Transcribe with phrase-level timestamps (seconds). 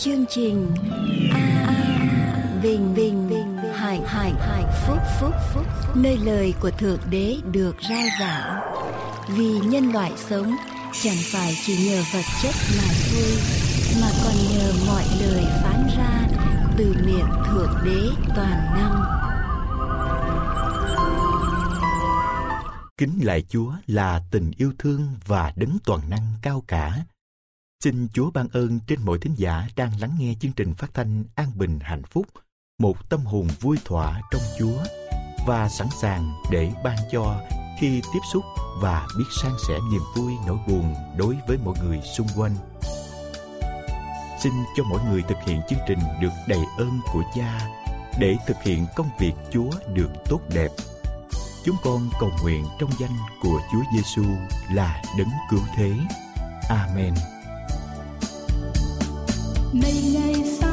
[0.00, 0.74] chương trình
[1.32, 6.98] a a bình bình bình hải hải hải phúc phúc phúc nơi lời của thượng
[7.10, 8.60] đế được rao giảng.
[9.36, 10.56] Vì nhân loại sống,
[11.02, 13.38] chẳng phải chỉ nhờ vật chất mà thôi,
[14.02, 16.28] mà còn nhờ mọi lời phán ra
[16.76, 19.02] từ miệng thượng đế toàn năng.
[22.98, 27.04] Kính lạy chúa là tình yêu thương và đấng toàn năng cao cả.
[27.84, 31.24] Xin Chúa ban ơn trên mọi thính giả đang lắng nghe chương trình phát thanh
[31.34, 32.26] An Bình Hạnh Phúc,
[32.78, 34.78] một tâm hồn vui thỏa trong Chúa
[35.46, 37.40] và sẵn sàng để ban cho
[37.80, 38.44] khi tiếp xúc
[38.80, 42.56] và biết san sẻ niềm vui nỗi buồn đối với mọi người xung quanh.
[44.40, 47.68] Xin cho mỗi người thực hiện chương trình được đầy ơn của Cha
[48.18, 50.70] để thực hiện công việc Chúa được tốt đẹp.
[51.64, 54.24] Chúng con cầu nguyện trong danh của Chúa Giêsu
[54.72, 55.92] là đấng cứu thế.
[56.68, 57.14] Amen
[59.72, 60.69] này ngày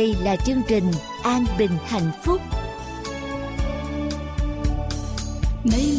[0.00, 0.84] đây là chương trình
[1.22, 2.40] an bình hạnh phúc.
[5.64, 5.89] Này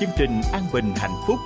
[0.00, 1.38] chương trình An Bình Hạnh Phúc.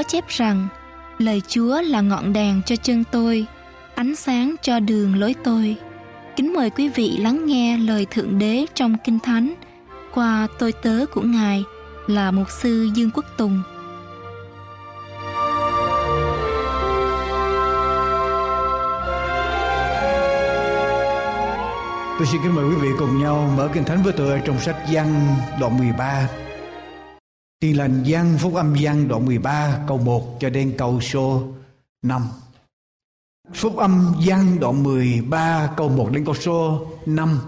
[0.00, 0.68] Có chép rằng
[1.18, 3.46] lời Chúa là ngọn đèn cho chân tôi,
[3.94, 5.76] ánh sáng cho đường lối tôi.
[6.36, 9.54] Kính mời quý vị lắng nghe lời Thượng Đế trong Kinh Thánh
[10.14, 11.64] qua tôi tớ của Ngài
[12.06, 13.62] là Mục sư Dương Quốc Tùng.
[22.18, 24.76] Tôi xin kính mời quý vị cùng nhau mở Kinh Thánh với tôi trong sách
[24.90, 26.28] Giăng đoạn 13.
[27.60, 31.48] Tin lành Giăng Phúc âm Giăng đoạn 13 câu 1 cho đến câu số
[32.02, 32.28] 5.
[33.54, 37.40] Phúc âm Giăng đoạn 13 câu 1 đến câu số 5.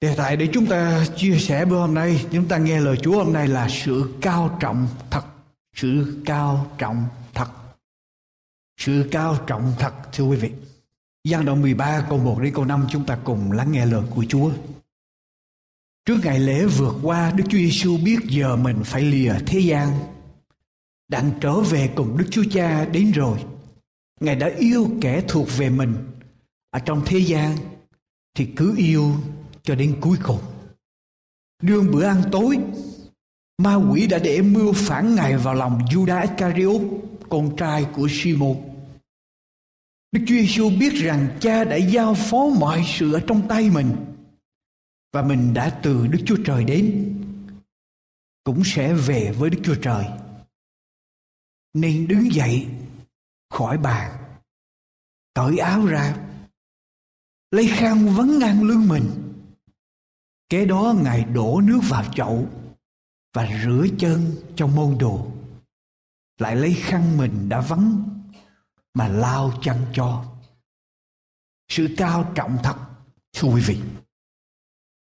[0.00, 3.24] Đề tài để chúng ta chia sẻ bữa hôm nay, chúng ta nghe lời Chúa
[3.24, 5.24] hôm nay là sự cao trọng thật.
[5.76, 7.48] Sự cao trọng thật.
[8.80, 10.52] Sự cao trọng thật thưa quý vị.
[11.24, 14.24] Giang đoạn 13 câu 1 đến câu 5 chúng ta cùng lắng nghe lời của
[14.28, 14.50] Chúa.
[16.04, 19.92] Trước ngày lễ vượt qua, Đức Chúa Giêsu biết giờ mình phải lìa thế gian.
[21.08, 23.38] Đang trở về cùng Đức Chúa Cha đến rồi.
[24.20, 25.94] Ngài đã yêu kẻ thuộc về mình
[26.70, 27.56] ở trong thế gian
[28.34, 29.14] thì cứ yêu
[29.62, 30.40] cho đến cuối cùng.
[31.62, 32.58] Đương bữa ăn tối,
[33.58, 36.80] ma quỷ đã để mưu phản Ngài vào lòng Judas Iscariot,
[37.28, 38.56] con trai của Simon.
[40.12, 43.96] Đức Chúa Giêsu biết rằng cha đã giao phó mọi sự ở trong tay mình
[45.12, 47.16] và mình đã từ Đức Chúa Trời đến
[48.44, 50.06] cũng sẽ về với Đức Chúa Trời.
[51.74, 52.68] Nên đứng dậy
[53.50, 54.22] khỏi bàn,
[55.34, 56.16] cởi áo ra,
[57.50, 59.10] lấy khăn vấn ngang lưng mình.
[60.48, 62.48] Kế đó Ngài đổ nước vào chậu
[63.34, 65.32] và rửa chân trong môn đồ.
[66.38, 68.08] Lại lấy khăn mình đã vắng
[68.94, 70.24] mà lao chân cho.
[71.68, 72.76] Sự cao trọng thật,
[73.32, 73.80] thưa quý vị.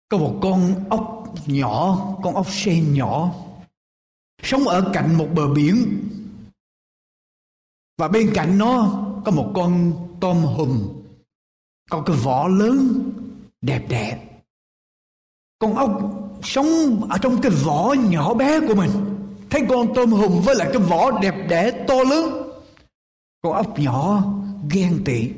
[0.09, 3.35] Có một con ốc nhỏ, con ốc sen nhỏ,
[4.43, 6.09] sống ở cạnh một bờ biển.
[7.99, 10.89] Và bên cạnh nó có một con tôm hùm,
[11.91, 13.11] có cái vỏ lớn,
[13.61, 14.19] đẹp đẹp.
[15.59, 15.91] Con ốc
[16.43, 16.67] sống
[17.11, 18.91] ở trong cái vỏ nhỏ bé của mình.
[19.51, 22.47] Thấy con tôm hùm với lại cái vỏ đẹp đẽ to lớn
[23.47, 24.25] con ốc nhỏ
[24.71, 25.31] ghen tị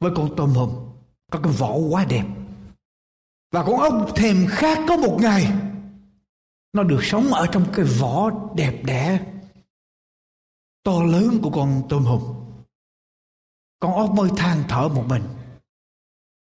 [0.00, 0.70] với con tôm hùm
[1.32, 2.24] có cái vỏ quá đẹp
[3.50, 5.52] và con ốc thèm khát có một ngày.
[6.72, 9.20] Nó được sống ở trong cái vỏ đẹp đẽ,
[10.84, 12.22] to lớn của con tôm hùm.
[13.80, 15.22] Con ốc mới than thở một mình.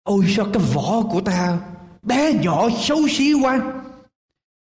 [0.02, 1.60] Ôi sao cái vỏ của ta
[2.02, 3.60] bé nhỏ, xấu xí quá.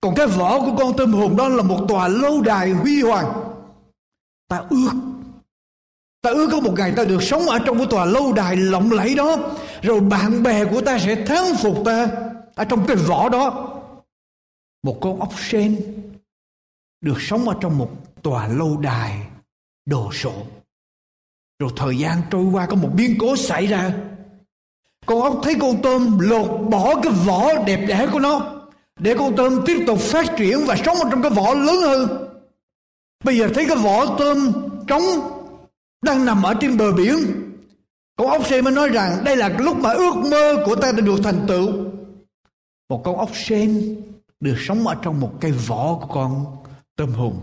[0.01, 3.53] Còn cái vỏ của con tôm hùm đó là một tòa lâu đài huy hoàng.
[4.47, 4.91] Ta ước
[6.21, 8.91] Ta ước có một ngày ta được sống ở trong cái tòa lâu đài lộng
[8.91, 9.37] lẫy đó.
[9.81, 12.07] Rồi bạn bè của ta sẽ thắng phục ta.
[12.55, 13.77] Ở trong cái vỏ đó,
[14.83, 15.81] Một con ốc sen
[17.01, 17.89] Được sống ở trong một
[18.23, 19.21] tòa lâu đài
[19.85, 20.33] đồ sộ.
[21.59, 23.93] Rồi thời gian trôi qua, có một biến cố xảy ra.
[25.05, 28.61] Con ốc thấy con tôm lột bỏ cái vỏ đẹp đẽ của nó,
[28.99, 32.27] Để con tôm tiếp tục phát triển và sống ở trong cái vỏ lớn hơn.
[33.23, 34.51] Bây giờ thấy cái vỏ tôm
[34.87, 35.03] trống
[36.01, 37.40] đang nằm ở trên bờ biển
[38.17, 41.01] con ốc sên mới nói rằng đây là lúc mà ước mơ của ta đã
[41.01, 41.71] được thành tựu.
[42.89, 43.95] Một con ốc sên
[44.39, 46.45] được sống ở trong một cây vỏ của con
[46.95, 47.33] tôm hùm.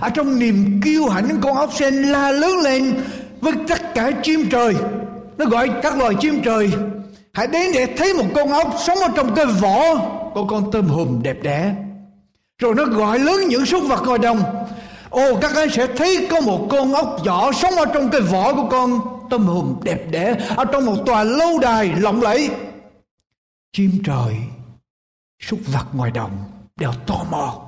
[0.00, 3.04] Ở trong niềm kiêu hãnh, con ốc sên la lớn lên
[3.40, 4.74] với tất cả chim trời.
[5.38, 6.72] Nó gọi các loài chim trời,
[7.32, 9.94] hãy đến để thấy một con ốc sống ở trong cái vỏ
[10.34, 11.74] của con tôm hùm đẹp đẽ.
[12.58, 14.66] Rồi nó gọi lớn những súc vật ngoài đồng,
[15.14, 18.54] Ồ, các anh sẽ thấy có một con ốc nhỏ sống ở trong cái vỏ
[18.54, 19.00] của con
[19.34, 22.50] tâm hồn đẹp đẽ ở trong một tòa lâu đài lộng lẫy.
[23.72, 24.36] Chim trời,
[25.40, 26.44] súc vật ngoài đồng
[26.76, 27.64] đều tò mò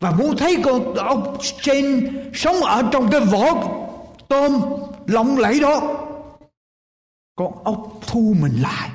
[0.00, 3.68] và muốn thấy con ốc trên sống ở trong cái vỏ
[4.28, 4.60] tôm
[5.06, 5.80] lộng lẫy đó.
[7.36, 8.90] Con ốc thu mình lại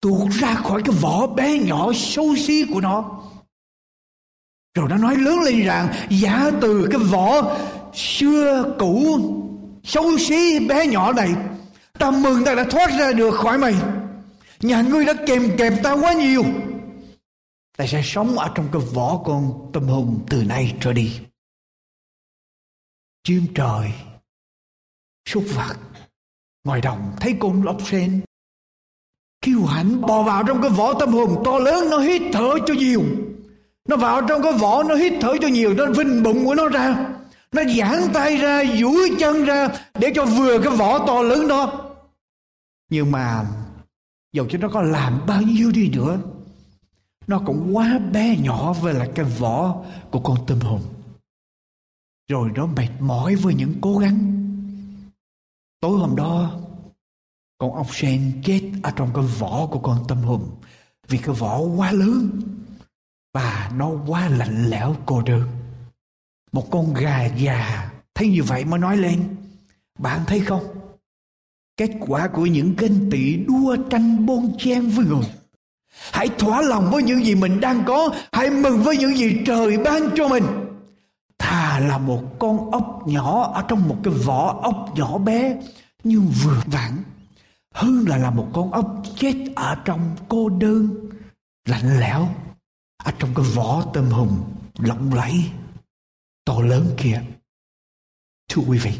[0.00, 3.22] tuột ra khỏi cái vỏ bé nhỏ xấu xí của nó
[4.74, 7.56] rồi nó nói lớn lên rằng giả từ cái vỏ
[7.94, 9.18] xưa cũ
[9.84, 11.34] xấu xí bé nhỏ này,
[11.98, 13.74] ta mừng ta đã thoát ra được khỏi mày.
[14.60, 16.44] Nhà ngươi đã kèm kẹp ta quá nhiều.
[17.76, 21.20] Ta sẽ sống ở trong cái vỏ con tâm hồn từ nay trở đi.
[23.24, 23.92] Chim trời,
[25.28, 25.76] súc vật,
[26.64, 28.20] ngoài đồng thấy con lóc sen.
[29.40, 32.74] Kiêu hãnh bò vào trong cái vỏ tâm hồn to lớn, nó hít thở cho
[32.74, 33.02] nhiều.
[33.88, 36.68] Nó vào trong cái vỏ, nó hít thở cho nhiều, nó vinh bụng của nó
[36.68, 37.10] ra
[37.54, 41.90] nó giãn tay ra, duỗi chân ra để cho vừa cái vỏ to lớn đó.
[42.90, 43.46] Nhưng mà
[44.32, 46.18] dầu cho nó có làm bao nhiêu đi nữa,
[47.26, 50.80] nó cũng quá bé nhỏ với lại cái vỏ của con tôm hùm.
[52.30, 54.30] Rồi nó mệt mỏi với những cố gắng.
[55.80, 56.60] Tối hôm đó,
[57.58, 60.42] con ốc sen chết ở trong cái vỏ của con tôm hùm
[61.08, 62.30] vì cái vỏ quá lớn
[63.34, 65.63] và nó quá lạnh lẽo cô đơn
[66.54, 67.90] một con gà già.
[68.14, 69.36] Thấy như vậy mới nói lên.
[69.98, 70.64] Bạn thấy không?
[71.76, 75.28] Kết quả của những ganh tị đua tranh bon chen với người
[76.12, 78.08] hãy thỏa lòng với những gì mình đang có.
[78.32, 80.44] Hãy mừng với những gì trời ban cho mình.
[81.38, 85.56] Thà là một con ốc nhỏ ở trong một cái vỏ ốc nhỏ bé
[86.04, 86.92] nhưng vừa vặn,
[87.74, 91.10] hơn là là một con ốc chết ở trong cô đơn,
[91.68, 92.28] lạnh lẽo,
[93.04, 94.28] ở trong cái vỏ tôm hùm
[94.78, 95.44] lộng lẫy
[96.44, 97.22] to lớn kia.
[98.48, 98.92] Thưa quý vị,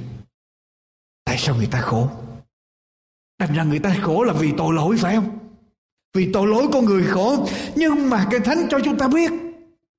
[1.24, 2.08] tại sao người ta khổ?
[3.38, 5.38] Thành ra người ta khổ là vì tội lỗi, phải không?
[6.14, 7.46] Vì tội lỗi con người khổ.
[7.76, 9.32] Nhưng mà cái thánh cho chúng ta biết,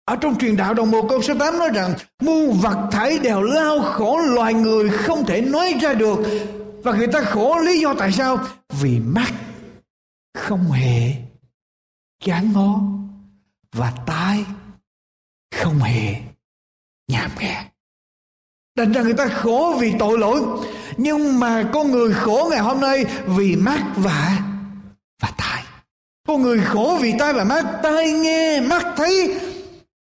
[0.06, 3.42] ở trong truyền đạo đồng một câu số 8 nói rằng, muôn vật thải đều
[3.42, 6.20] lao khổ loài người không thể nói ra được.
[6.84, 8.38] Và người ta khổ lý do tại sao?
[8.70, 9.34] Vì mắt
[10.34, 11.14] không hề
[12.20, 12.82] chán ngó
[13.72, 14.46] và tai
[15.56, 16.16] không hề
[17.08, 17.66] nhàm nghe
[18.76, 20.42] đành ra người ta khổ vì tội lỗi
[20.98, 24.40] Nhưng mà con người khổ ngày hôm nay Vì mắt và
[25.22, 25.64] và tai.
[26.28, 29.40] Con người khổ vì tai và mắt Tai nghe, mắt thấy.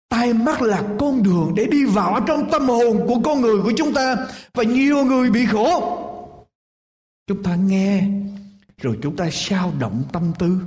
[0.09, 3.71] Tai mắt là con đường để đi vào trong tâm hồn của con người của
[3.77, 4.15] chúng ta
[4.53, 5.99] Và nhiều người bị khổ.
[7.27, 8.03] Chúng ta nghe
[8.77, 10.57] Rồi chúng ta sao động tâm tư.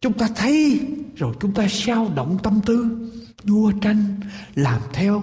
[0.00, 0.80] Chúng ta thấy
[1.16, 3.08] Rồi chúng ta sao động tâm tư.
[3.44, 4.20] Đua tranh
[4.54, 5.22] Làm theo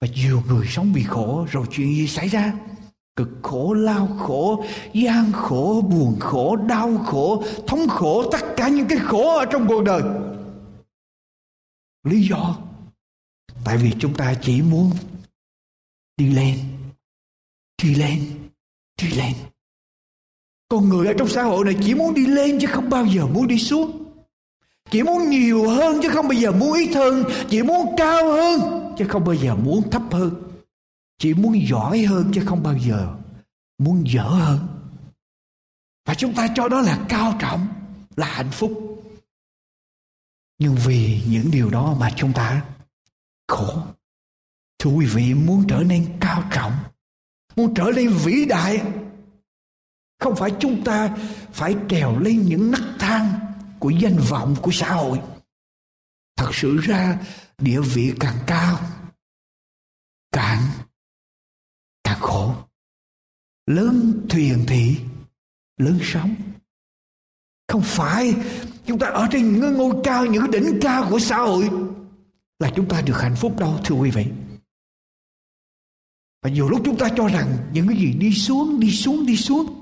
[0.00, 2.52] và nhiều người sống bị khổ rồi chuyện gì xảy ra?
[3.16, 8.88] Cực khổ, lao khổ, gian khổ, buồn khổ, đau khổ, thống khổ, tất cả những
[8.88, 10.02] cái khổ ở trong cuộc đời.
[12.04, 12.68] Lý do
[13.64, 14.90] Tại vì chúng ta chỉ muốn
[16.16, 16.58] đi lên,
[17.82, 18.48] đi lên,
[19.02, 19.34] đi lên.
[20.68, 23.26] Con người ở trong xã hội này chỉ muốn đi lên chứ không bao giờ
[23.26, 24.07] muốn đi xuống.
[24.90, 27.24] Chỉ muốn nhiều hơn chứ không bao giờ muốn ít hơn.
[27.50, 28.60] Chỉ muốn cao hơn
[28.98, 30.42] chứ không bao giờ muốn thấp hơn.
[31.18, 33.14] Chỉ muốn giỏi hơn chứ không bao giờ
[33.78, 34.58] muốn dở hơn.
[36.06, 37.68] Và chúng ta cho đó là cao trọng,
[38.16, 39.02] là hạnh phúc.
[40.58, 42.62] Nhưng vì những điều đó mà chúng ta
[43.48, 43.82] khổ.
[44.78, 46.72] Thưa quý vị, muốn trở nên cao trọng,
[47.56, 48.82] muốn trở nên vĩ đại,
[50.18, 51.16] không phải chúng ta
[51.52, 53.37] phải trèo lên những nấc thang
[53.78, 55.20] của danh vọng của xã hội.
[56.36, 57.20] Thật sự ra,
[57.58, 58.80] địa vị càng cao,
[60.32, 60.62] càng
[62.04, 62.54] càng khổ.
[63.66, 64.96] Lớn thuyền thì
[65.76, 66.34] lớn sóng.
[67.68, 68.34] Không phải
[68.86, 71.70] chúng ta ở trên những ngôi cao, những đỉnh cao của xã hội
[72.58, 74.26] là chúng ta được hạnh phúc đâu, thưa quý vị.
[76.42, 79.36] Và nhiều lúc chúng ta cho rằng những cái gì đi xuống đi xuống đi
[79.36, 79.77] xuống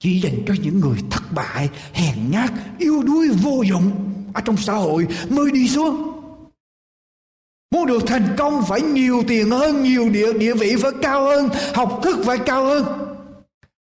[0.00, 4.56] chỉ dành cho những người thất bại hèn nhát yếu đuối vô dụng ở trong
[4.56, 6.08] xã hội mới đi xuống
[7.70, 11.48] Muốn được thành công phải nhiều tiền hơn, nhiều địa, địa vị phải cao hơn,
[11.74, 12.84] học thức phải cao hơn.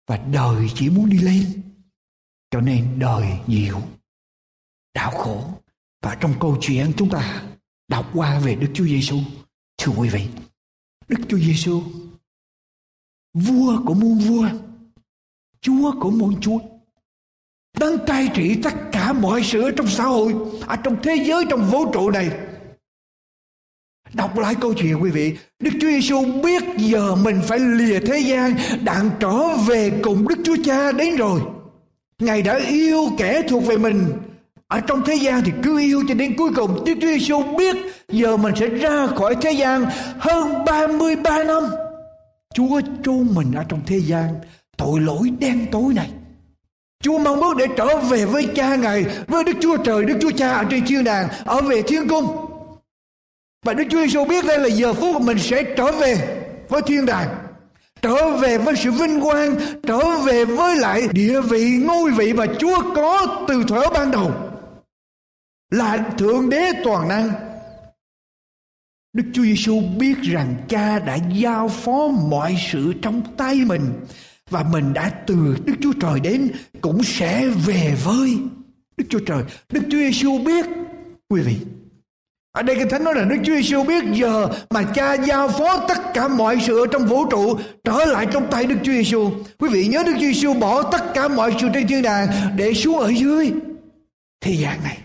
[0.08, 1.62] Và đời chỉ muốn đi lên.
[2.52, 3.82] Cho nên đời nhiều,
[4.94, 5.44] đau khổ.
[6.02, 7.44] Và trong câu chuyện chúng ta
[7.88, 9.18] đọc qua về Đức Chúa Giêsu,
[9.78, 10.28] thưa quý vị,
[11.08, 11.84] Đức Chúa Giêsu
[13.34, 14.50] vua của muôn vua,
[15.62, 16.60] Chúa của muôn chúa,
[17.80, 20.36] đang cai trị tất cả mọi sự ở trong xã hội,
[20.68, 22.30] ở trong thế giới, trong vũ trụ này.
[24.14, 28.20] Đọc lại câu chuyện quý vị Đức Chúa Giêsu biết giờ mình phải lìa thế
[28.20, 31.42] gian Đặng trở về cùng Đức Chúa Cha đến rồi.
[32.20, 34.06] Ngài đã yêu kẻ thuộc về mình.
[34.68, 36.84] Ở trong thế gian thì cứ yêu cho đến cuối cùng.
[36.86, 37.76] Đức Chúa Giêsu biết
[38.10, 39.86] giờ mình sẽ ra khỏi thế gian
[40.20, 41.64] Hơn 33 năm.
[42.54, 44.30] Chúa chôn mình ở trong thế gian.
[44.82, 46.10] Tội lỗi đen tối này.
[47.04, 50.32] Chúa mong ước để trở về với cha Ngài Với Đức Chúa Trời, Đức Chúa
[50.32, 52.28] Cha ở trên thiên đàng Ở về thiên cung.
[53.66, 56.38] Và Đức Chúa Giêsu biết đây là giờ phút mình sẽ trở về
[56.70, 57.38] với thiên đàng
[58.02, 62.46] trở về với sự vinh quang trở về với lại địa vị ngôi vị mà
[62.60, 64.32] Chúa có từ thuở ban đầu.
[65.72, 67.32] Là thượng đế toàn năng.
[69.14, 73.94] Đức Chúa Giêsu biết rằng cha đã giao phó mọi sự trong tay mình
[74.52, 78.38] và mình đã từ Đức Chúa Trời đến cũng sẽ về với
[78.98, 79.44] Đức Chúa Trời.
[79.74, 80.66] Đức Chúa Giêsu biết,
[81.30, 81.56] quý vị
[82.52, 85.86] ở đây cái thánh nói là Đức Chúa Giêsu biết giờ mà cha giao phó
[85.88, 89.32] tất cả mọi sự ở trong vũ trụ trở lại trong tay Đức Chúa Giêsu.
[89.60, 92.74] Quý vị nhớ Đức Chúa Giêsu bỏ tất cả mọi sự trên thiên đàng để
[92.74, 93.52] xuống ở dưới
[94.42, 94.98] thế gian này.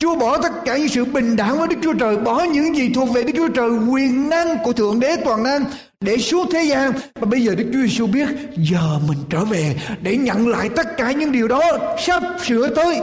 [0.00, 2.90] Chúa bỏ tất cả những sự bình đẳng với Đức Chúa Trời, bỏ những gì
[2.94, 5.64] thuộc về Đức Chúa Trời, quyền năng của Thượng Đế toàn năng
[6.00, 6.92] để xuống thế gian.
[7.14, 10.96] Và bây giờ Đức Chúa Giêsu biết giờ mình trở về để nhận lại tất
[10.96, 11.62] cả những điều đó
[11.98, 13.00] sắp sửa tới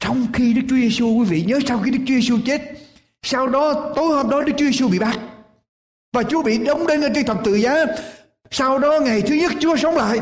[0.00, 2.62] trong khi Đức Chúa Giêsu quý vị nhớ sau khi Đức Chúa Giêsu chết,
[3.22, 5.18] sau đó tối hôm đó Đức Chúa Giêsu bị bắt
[6.12, 7.84] và Chúa bị đóng đinh ở trên thập tự giá.
[8.50, 10.20] Sau đó ngày thứ nhất Chúa sống lại.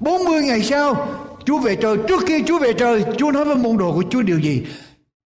[0.00, 1.08] 40 ngày sau
[1.44, 4.22] Chúa về trời, Trước khi Chúa về trời, Chúa nói với môn đồ của Chúa
[4.22, 4.66] điều gì?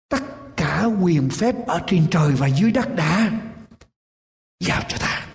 [0.10, 0.24] Tất
[0.58, 3.32] cả quyền phép ở trên trời và dưới đất đã
[4.60, 5.26] Giao cho ta.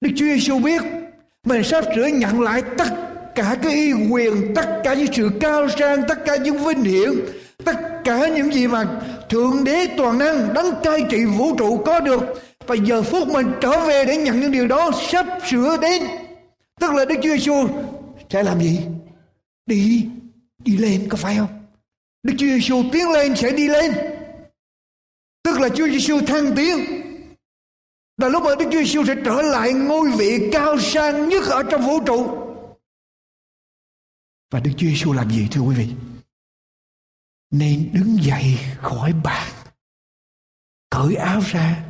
[0.00, 0.82] Đức Chúa Giêsu biết
[1.46, 2.88] Mình sắp sửa nhận lại tất
[3.34, 7.10] cả cái y quyền, tất cả những sự cao sang, tất cả những vinh hiển,
[7.64, 8.84] tất cả những gì mà
[9.28, 12.20] thượng đế toàn năng đấng cai trị vũ trụ có được.
[12.66, 16.02] Và giờ phút mình trở về để nhận những điều đó sắp sửa đến.
[16.80, 17.68] Tức là đức chúa giêsu
[18.30, 18.80] sẽ làm gì?
[19.66, 20.08] Đi
[20.58, 21.66] đi lên, có phải không?
[22.22, 23.92] Đức Chúa Giêsu tiến lên sẽ đi lên.
[25.42, 26.78] Tức là Chúa Giêsu thăng tiến.
[28.16, 31.62] Là lúc mà Đức Chúa Giêsu sẽ trở lại ngôi vị cao sang nhất ở
[31.70, 32.38] trong vũ trụ.
[34.50, 35.88] Và Đức Chúa Giêsu làm gì, thưa quý vị?
[37.50, 39.52] Nên đứng dậy khỏi bàn,
[40.90, 41.84] cởi áo ra,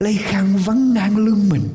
[0.00, 1.68] lấy khăn vắng ngang lưng mình,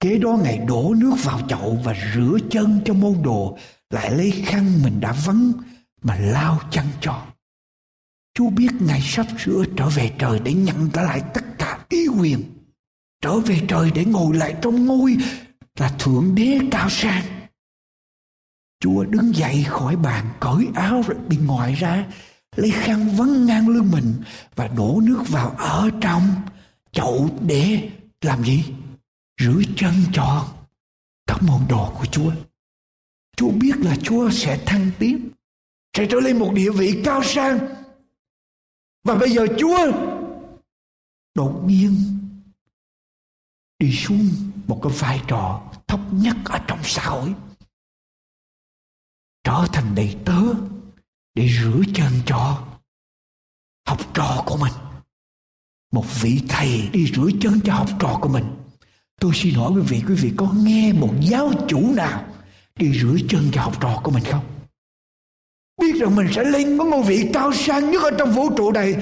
[0.00, 3.58] kế đó ngài đổ nước vào chậu và rửa chân cho môn đồ
[3.94, 5.52] lại lấy khăn mình đã vấn
[6.02, 7.26] mà lao chân cho
[8.34, 12.06] Chúa biết Ngài sắp sửa trở về trời để nhận trở lại tất cả ý
[12.18, 12.42] quyền.
[13.22, 15.16] Trở về trời để ngồi lại trong ngôi
[15.78, 17.22] là Thượng Đế cao sang.
[18.80, 22.06] Chúa đứng dậy khỏi bàn, cởi áo rồi bên ngoài ra,
[22.56, 24.14] lấy khăn vấn ngang lưng mình
[24.54, 26.22] và đổ nước vào ở trong
[26.92, 28.64] chậu để làm gì?
[29.40, 30.48] Rửa chân cho
[31.26, 32.32] các môn đồ của Chúa.
[33.36, 35.30] Chúa biết là Chúa sẽ thăng tiến,
[35.96, 37.58] sẽ trở lên một địa vị cao sang.
[39.04, 39.92] Và bây giờ Chúa
[41.34, 41.94] đột nhiên
[43.78, 44.28] đi xuống
[44.66, 47.34] một cái vai trò thấp nhất ở trong xã hội
[49.44, 50.40] trở thành đầy tớ
[51.34, 52.66] để rửa chân cho
[53.86, 54.72] học trò của mình
[55.92, 58.44] một vị thầy đi rửa chân cho học trò của mình
[59.20, 62.33] tôi xin hỏi quý vị quý vị có nghe một giáo chủ nào
[62.78, 64.44] đi rửa chân cho học trò của mình không?
[65.80, 68.72] Biết rằng mình sẽ lên có ngôi vị cao sang nhất ở trong vũ trụ
[68.72, 68.96] này,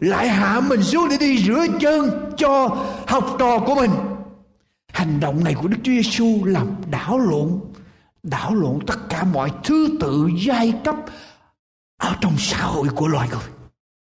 [0.00, 2.68] lại hạ mình xuống để đi rửa chân cho
[3.06, 3.90] học trò của mình.
[4.92, 7.60] Hành động này của đức chúa giêsu làm đảo lộn
[8.22, 10.96] đảo lộn tất cả mọi thứ tự giai cấp
[11.98, 13.48] ở trong xã hội của loài người.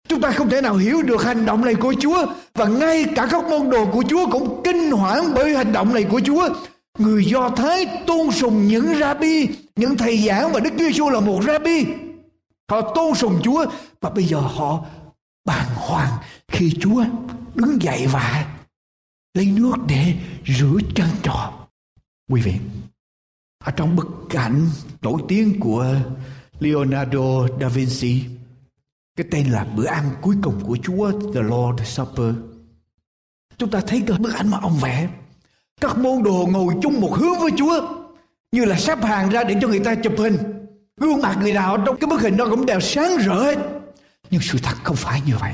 [0.08, 3.28] Chúng ta không thể nào hiểu được hành động này của chúa, và ngay cả
[3.30, 6.48] các môn đồ của chúa cũng kinh hoảng bởi hành động này của chúa
[6.98, 11.20] người do thái tôn sùng những rabbi, những thầy giảng và đức chúa giêsu là
[11.20, 11.84] một rabbi.
[12.70, 13.66] Họ tôn sùng chúa
[14.00, 14.84] và bây giờ họ
[15.44, 16.12] bàng hoàng
[16.48, 17.04] khi chúa
[17.54, 18.46] đứng dậy và
[19.34, 20.14] lấy nước để
[20.46, 21.52] rửa chân trò
[22.30, 22.54] quý vị.
[23.64, 24.68] Ở trong bức ảnh
[25.02, 25.96] nổi tiếng của
[26.60, 28.24] Leonardo da Vinci,
[29.16, 32.34] cái tên là bữa ăn cuối cùng của Chúa, The Lord Supper.
[33.58, 35.08] Chúng ta thấy cái bức ảnh mà ông vẽ
[35.80, 37.80] các môn đồ ngồi chung một hướng với Chúa,
[38.52, 40.36] như là sắp hàng ra để cho người ta chụp hình.
[41.00, 43.58] Gương mặt người nào trong cái bức hình đó cũng đều sáng rỡ hết.
[44.30, 45.52] Nhưng sự thật không phải như vậy.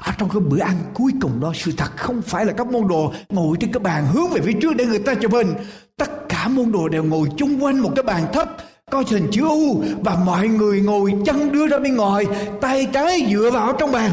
[0.00, 2.88] Ở trong cái bữa ăn cuối cùng đó, sự thật không phải là các môn
[2.88, 5.54] đồ ngồi trên cái bàn hướng về phía trước để người ta chụp hình.
[5.96, 8.56] Tất cả môn đồ đều ngồi chung quanh một cái bàn thấp
[8.90, 12.26] có hình chữ U, và mọi người ngồi chân đưa ra bên ngoài,
[12.60, 14.10] tay trái dựa vào trong bàn.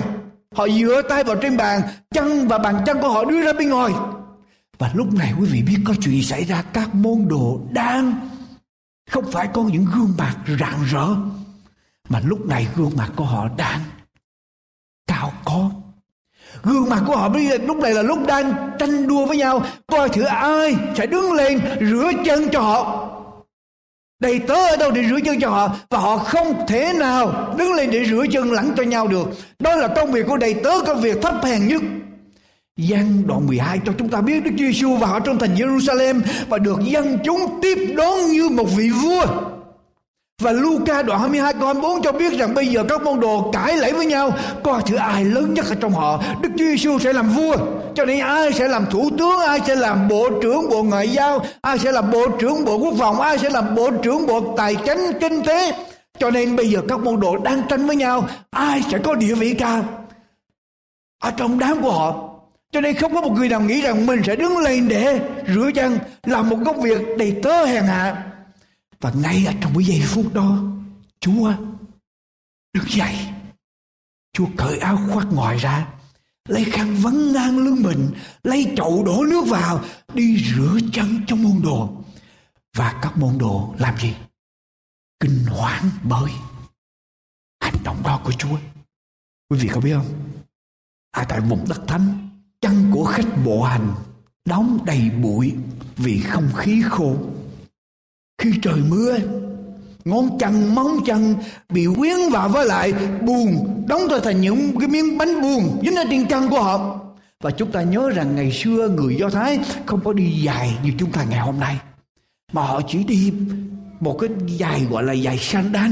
[0.55, 3.69] Họ dựa tay vào trên bàn chân và bàn chân của họ đưa ra bên
[3.69, 3.91] ngoài
[4.77, 6.61] và lúc này quý vị biết có chuyện xảy ra.
[6.73, 8.29] Các môn đồ đang
[9.09, 11.07] không phải có những gương mặt rạng rỡ.
[12.09, 13.79] Mà lúc này gương mặt của họ đang
[15.07, 15.69] cao có.
[16.63, 19.65] Gương mặt của họ bây giờ lúc này là lúc đang tranh đua với nhau.
[19.87, 23.11] Coi thử ai sẽ đứng lên rửa chân cho họ.
[24.19, 25.75] Đầy tớ ở đâu để rửa chân cho họ?
[25.89, 29.27] Và họ không thể nào đứng lên để rửa chân lẫn cho nhau được.
[29.59, 30.81] Đó là công việc của đầy tớ.
[30.85, 31.81] Công việc thấp hèn nhất.
[32.79, 36.57] Giăng đoạn 12 cho chúng ta biết Đức Chúa Giêsu vào trong thành Jerusalem và
[36.57, 39.25] được dân chúng tiếp đón như một vị vua.
[40.41, 43.77] Và Luca đoạn 22 câu 24 cho biết rằng bây giờ các môn đồ cãi
[43.77, 44.31] lẫy với nhau
[44.63, 46.23] coi thử ai lớn nhất ở trong họ.
[46.41, 47.57] Đức Chúa Giêsu sẽ làm vua.
[47.95, 51.45] Cho nên ai sẽ làm thủ tướng, ai sẽ làm bộ trưởng bộ ngoại giao,
[51.61, 54.75] ai sẽ làm bộ trưởng bộ quốc phòng, ai sẽ làm bộ trưởng bộ tài
[54.75, 55.71] chính kinh tế.
[56.19, 59.35] Cho nên bây giờ các môn đồ đang tranh với nhau, ai sẽ có địa
[59.35, 59.83] vị cao
[61.23, 62.24] ở trong đám của họ
[62.75, 65.69] cho nên không có một người nào nghĩ rằng mình sẽ đứng lên để rửa
[65.75, 68.31] chân làm một công việc đầy tớ hèn hạ.
[68.99, 70.63] Và ngay ở trong cái giây phút đó,
[71.19, 71.53] chúa
[72.73, 73.15] đứng dậy.
[74.33, 75.87] Chúa cởi áo khoác ngoài ra,
[76.49, 78.11] lấy khăn vấn ngang lưng mình,
[78.43, 79.83] lấy chậu đổ nước vào,
[80.13, 82.03] đi rửa chân cho môn đồ.
[82.75, 84.15] Và các môn đồ làm gì?
[85.19, 86.31] Kinh hoảng bởi
[87.61, 88.57] hành động đó của chúa.
[89.49, 90.29] Quý vị có biết không?
[91.11, 92.24] Ở tại vùng đất thánh
[92.65, 93.93] chân của khách bộ hành
[94.45, 95.53] đóng đầy bụi
[95.97, 97.15] vì không khí khô?
[98.41, 99.17] Khi trời mưa,
[100.05, 101.35] ngón chân, móng chân
[101.69, 105.95] bị quyến vào với lại buồn, đóng trở thành những cái miếng bánh buồn dính
[105.95, 106.99] ở trên chân của họ.
[107.43, 110.91] Và chúng ta nhớ rằng ngày xưa người do thái không có đi dài như
[110.97, 111.79] chúng ta ngày hôm nay,
[112.53, 113.33] mà họ chỉ đi
[113.99, 115.91] một cái giày gọi là giày sandal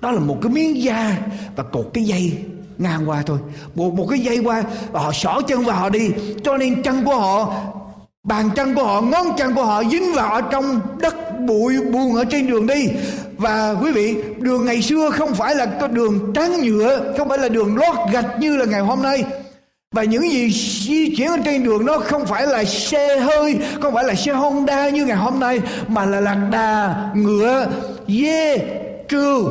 [0.00, 1.18] đó là một cái miếng da
[1.56, 2.44] và cột cái dây
[2.82, 3.38] ngang qua thôi.
[3.74, 6.10] Một một cái dây qua và họ xỏ chân vào họ đi.
[6.44, 7.54] Cho nên chân của họ,
[8.24, 12.14] bàn chân của họ, ngón chân của họ dính vào ở trong đất bụi buồn
[12.14, 12.88] ở trên đường đi.
[13.36, 17.38] Và quý vị, đường ngày xưa không phải là có đường trắng nhựa, không phải
[17.38, 19.24] là đường lót gạch như là ngày hôm nay.
[19.92, 20.50] Và những gì
[20.86, 24.32] di chuyển ở trên đường nó không phải là xe hơi, không phải là xe
[24.32, 27.66] honda như ngày hôm nay, mà là lạc đà, ngựa,
[28.08, 28.58] dê
[29.08, 29.44] trừ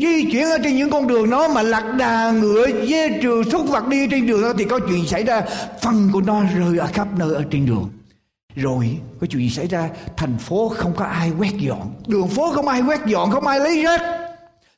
[0.00, 3.68] di chuyển ở trên những con đường đó mà lạc đà ngựa, dê trừ, súc
[3.68, 5.42] vật đi trên đường đó thì có chuyện xảy ra.
[5.82, 7.90] Phần của nó rơi ở khắp nơi ở trên đường.
[8.54, 9.88] Rồi có chuyện gì xảy ra.
[10.16, 11.94] Thành phố không có ai quét dọn.
[12.06, 14.00] Đường phố không ai quét dọn, không ai lấy rác.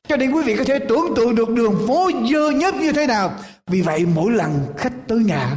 [0.09, 3.07] Cho nên quý vị có thể tưởng tượng được đường phố dơ nhất như thế
[3.07, 3.33] nào.
[3.67, 5.57] Vì vậy mỗi lần khách tới nhà,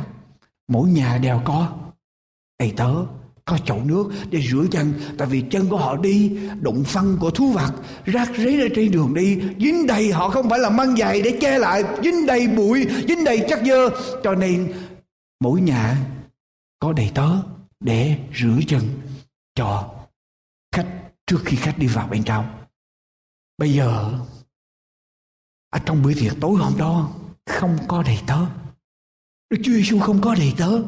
[0.68, 1.68] mỗi nhà đều có
[2.60, 2.94] đầy tớ
[3.48, 4.94] có chậu nước để rửa chân.
[5.18, 7.74] Tại vì chân của họ đi, đụng phân của thú vật,
[8.06, 11.38] rác rấy ở trên đường đi, dính đầy họ không phải là mang giày để
[11.42, 13.90] che lại, dính đầy bụi, dính đầy chất dơ.
[14.24, 14.74] Cho nên,
[15.40, 15.98] mỗi nhà
[16.80, 17.30] có đầy tớ
[17.80, 18.82] để rửa chân
[19.56, 19.94] cho
[20.72, 20.88] khách
[21.28, 22.46] trước khi khách đi vào bên trong.
[23.58, 24.20] Bây giờ,
[25.70, 27.12] ở trong bữa tiệc tối hôm đó,
[27.46, 28.46] không có đầy tớ.
[29.50, 30.82] Đức Chúa Giêsu không có đầy tớ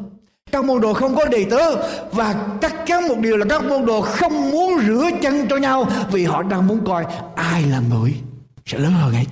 [0.52, 1.76] các môn đồ không có đầy tớ.
[2.12, 5.88] Và chắc chắn một điều là các môn đồ không muốn rửa chân cho nhau
[6.12, 8.20] vì họ đang muốn coi ai là người
[8.66, 9.26] sẽ lớn hơn hết.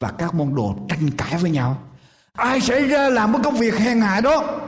[0.00, 1.82] Và các môn đồ tranh cãi với nhau.
[2.32, 4.60] Ai sẽ ra làm cái công việc hèn hạ đó?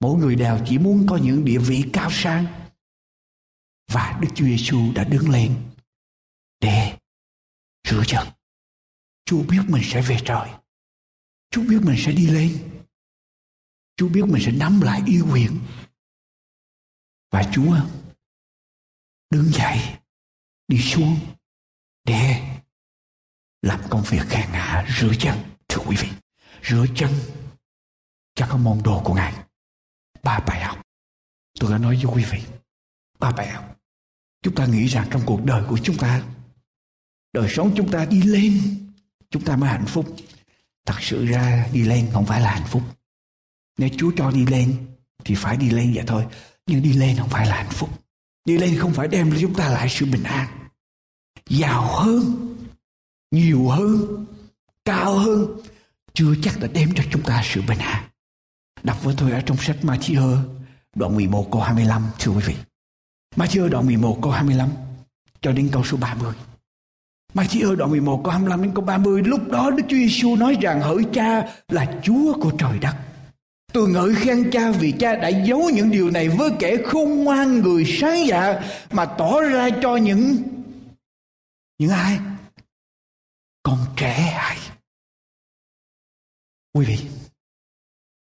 [0.00, 2.46] Mỗi người đều chỉ muốn có những địa vị cao sang.
[3.92, 5.54] Và Đức Chúa Giêsu đã đứng lên
[6.60, 6.92] để
[7.88, 8.26] rửa chân.
[9.24, 10.48] Chúa biết mình sẽ về trời.
[11.50, 12.58] Chúa biết mình sẽ đi lên.
[13.96, 15.58] Chúa biết mình sẽ nắm lại yêu quyền
[17.30, 17.76] Và Chúa
[19.30, 19.78] đứng dậy,
[20.68, 21.18] Đi xuống
[22.04, 22.56] Để
[23.62, 25.38] làm công việc khen hạ rửa chân.
[25.68, 26.08] Thưa quý vị,
[26.64, 27.10] Rửa chân
[28.34, 29.34] cho các môn đồ của Ngài.
[30.22, 30.86] Ba bài học.
[31.60, 32.42] Tôi đã nói với quý vị,
[33.18, 33.76] Ba bài học.
[34.42, 36.22] Chúng ta nghĩ rằng trong cuộc đời của chúng ta,
[37.32, 38.60] Đời sống chúng ta đi lên,
[39.30, 40.16] Chúng ta mới hạnh phúc.
[40.86, 42.82] Thật sự ra đi lên không phải là hạnh phúc
[43.78, 44.76] nếu Chúa cho đi lên
[45.24, 46.26] thì phải đi lên vậy thôi.
[46.66, 47.90] Nhưng đi lên không phải là hạnh phúc.
[48.44, 50.48] Đi lên không phải đem cho chúng ta lại sự bình an.
[51.50, 52.56] Giàu hơn,
[53.30, 54.26] nhiều hơn,
[54.84, 55.46] cao hơn.
[56.14, 58.04] Chưa chắc đã đem cho chúng ta sự bình an.
[58.82, 60.38] Đọc với tôi ở trong sách Matthew
[60.94, 62.54] đoạn 11 câu 25 thưa quý vị.
[63.36, 64.68] Matthew đoạn 11 câu 25
[65.40, 66.32] cho đến câu số 30.
[67.34, 70.80] Matthew đoạn 11 câu 25 đến câu 30 lúc đó Đức Chúa Giêsu nói rằng
[70.80, 72.96] hỡi cha là Chúa của trời đất
[73.76, 77.60] Tôi ngợi khen cha vì cha đã giấu những điều này với kẻ khôn ngoan
[77.60, 78.60] người sáng dạ
[78.90, 80.36] mà tỏ ra cho những
[81.78, 82.18] những ai?
[83.62, 84.58] Con trẻ ai?
[86.72, 86.98] Quý vị,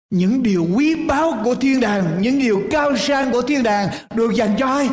[0.09, 4.31] những điều quý báu của thiên đàng, những điều cao sang của thiên đàng được
[4.35, 4.89] dành cho ai?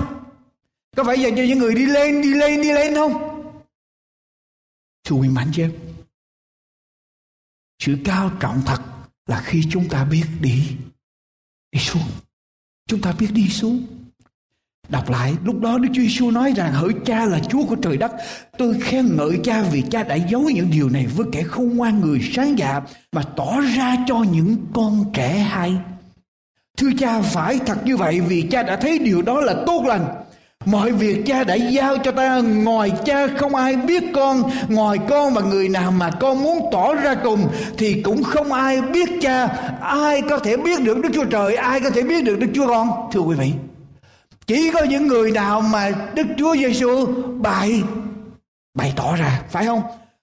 [0.96, 3.12] Có phải dành cho những người đi lên, đi lên, đi lên không?
[5.05, 5.72] Thưa quý mạnh chứ?
[7.79, 8.91] Sự cao trọng thật
[9.33, 10.62] là khi chúng ta biết đi
[11.73, 12.03] đi xuống.
[12.88, 13.83] Chúng ta biết đi xuống.
[14.88, 17.97] Đọc lại, lúc đó Đức Chúa Giêsu nói rằng, hỡi cha là Chúa của trời
[17.97, 18.12] đất.
[18.59, 22.01] Tôi khen ngợi cha vì cha đã giấu những điều này với kẻ không ngoan
[22.01, 22.81] người sáng dạ
[23.12, 25.77] mà tỏ ra cho những con trẻ hay.
[26.77, 30.21] Thưa cha, phải thật như vậy vì cha đã thấy điều đó là tốt lành.
[30.64, 35.35] Mọi việc cha đã giao cho ta, Ngoài cha không ai biết con, Ngoài con
[35.35, 37.48] và người nào mà con muốn tỏ ra cùng,
[37.79, 39.46] Thì cũng không ai biết cha.
[39.81, 42.66] Ai có thể biết được Đức Chúa Trời, Ai có thể biết được Đức Chúa
[42.66, 43.11] Con?
[43.12, 43.53] Thưa quý vị,
[44.46, 47.07] Chỉ có những người nào mà Đức Chúa Giêsu
[47.38, 47.83] bày
[48.75, 49.83] Bày tỏ ra, Phải không?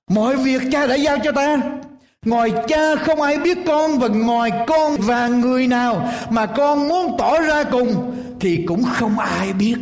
[0.09, 1.57] Mọi việc cha đã giao cho ta.
[2.25, 7.15] Ngoài cha không ai biết con Và ngoài con và người nào Mà con muốn
[7.17, 9.75] tỏ ra cùng, Thì cũng không ai biết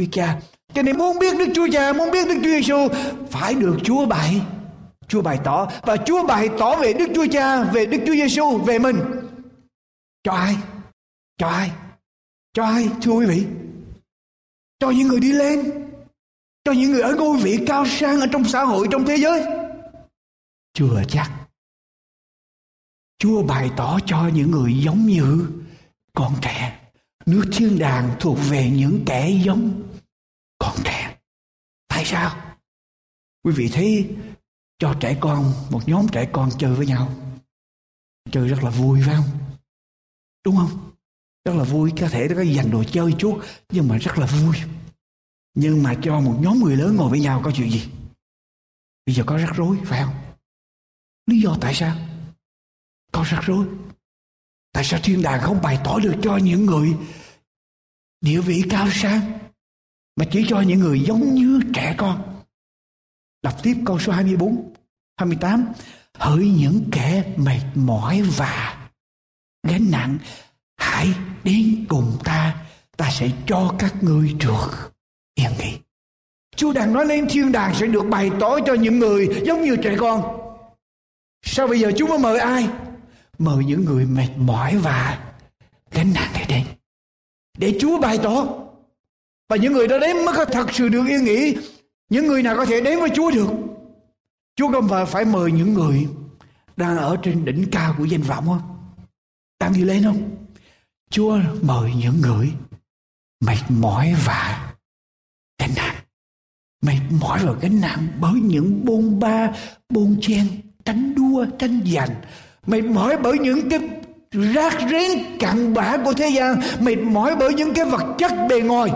[0.00, 0.40] biết cha.
[0.74, 2.88] Cho nên muốn biết Đức Chúa Cha, muốn biết Đức Chúa Giêsu
[3.30, 4.40] phải được Chúa bày.
[5.08, 5.68] Chúa bày tỏ.
[5.82, 8.96] Và Chúa bày tỏ về Đức Chúa Cha, về Đức Chúa Giêsu về mình.
[10.24, 10.56] Cho ai?
[11.38, 11.70] Cho ai?
[12.52, 13.46] Cho ai, thưa quý vị?
[14.80, 15.88] Cho những người đi lên.
[16.64, 19.44] Cho những người ở ngôi vị cao sang ở trong xã hội, trong thế giới.
[20.74, 21.30] Chưa chắc.
[23.18, 25.46] Chúa bày tỏ cho những người giống như
[26.14, 26.80] con trẻ
[27.26, 29.82] Nước thiên đàng thuộc về những kẻ giống
[30.60, 31.18] còn trẻ.
[31.88, 32.56] Tại sao?
[33.42, 34.16] Quý vị thấy
[34.78, 37.12] cho trẻ con, một nhóm trẻ con chơi với nhau.
[38.32, 39.58] Chơi rất là vui phải không?
[40.44, 40.90] Đúng không?
[41.44, 44.26] Rất là vui, có thể nó có dành đồ chơi chút, nhưng mà rất là
[44.26, 44.56] vui.
[45.54, 47.90] Nhưng mà cho một nhóm người lớn ngồi với nhau có chuyện gì?
[49.06, 50.14] Bây giờ có rắc rối, phải không?
[51.26, 51.96] Lý do tại sao?
[53.12, 53.66] Có rắc rối.
[54.72, 56.96] Tại sao thiên đàng không bày tỏ được cho những người
[58.20, 59.38] địa vị cao sang
[60.20, 62.42] mà chỉ cho những người giống như trẻ con.
[63.42, 64.72] Đọc tiếp câu số 24,
[65.16, 65.66] 28.
[66.14, 68.88] Hỡi những kẻ mệt mỏi và
[69.68, 70.18] gánh nặng,
[70.76, 71.08] hãy
[71.44, 72.64] đến cùng ta,
[72.96, 74.92] ta sẽ cho các ngươi được
[75.34, 75.78] yên nghỉ.
[76.56, 79.76] Chúa đang nói lên thiên đàng sẽ được bày tỏ cho những người giống như
[79.76, 80.40] trẻ con.
[81.42, 82.68] Sao bây giờ Chúa mới mời ai?
[83.38, 85.32] Mời những người mệt mỏi và
[85.90, 86.66] gánh nặng để đến.
[87.58, 88.59] Để Chúa bày tỏ.
[89.50, 91.56] Và những người đó đến mới có thật sự được yên nghỉ.
[92.10, 93.50] Những người nào có thể đến với Chúa được.
[94.56, 96.08] Chúa không phải phải mời những người
[96.76, 98.60] đang ở trên đỉnh cao của danh vọng không?
[99.60, 100.30] Đang đi lên không?
[101.10, 102.52] Chúa mời những người
[103.40, 104.72] mệt mỏi và
[105.58, 105.94] gánh nặng
[106.82, 109.50] mệt mỏi và gánh nặng bởi những bôn ba,
[109.88, 110.46] bôn chen
[110.84, 112.14] tranh đua tranh giành
[112.66, 113.80] mệt mỏi bởi những cái
[114.30, 118.60] rác rến cặn bã của thế gian mệt mỏi bởi những cái vật chất bề
[118.60, 118.90] ngoài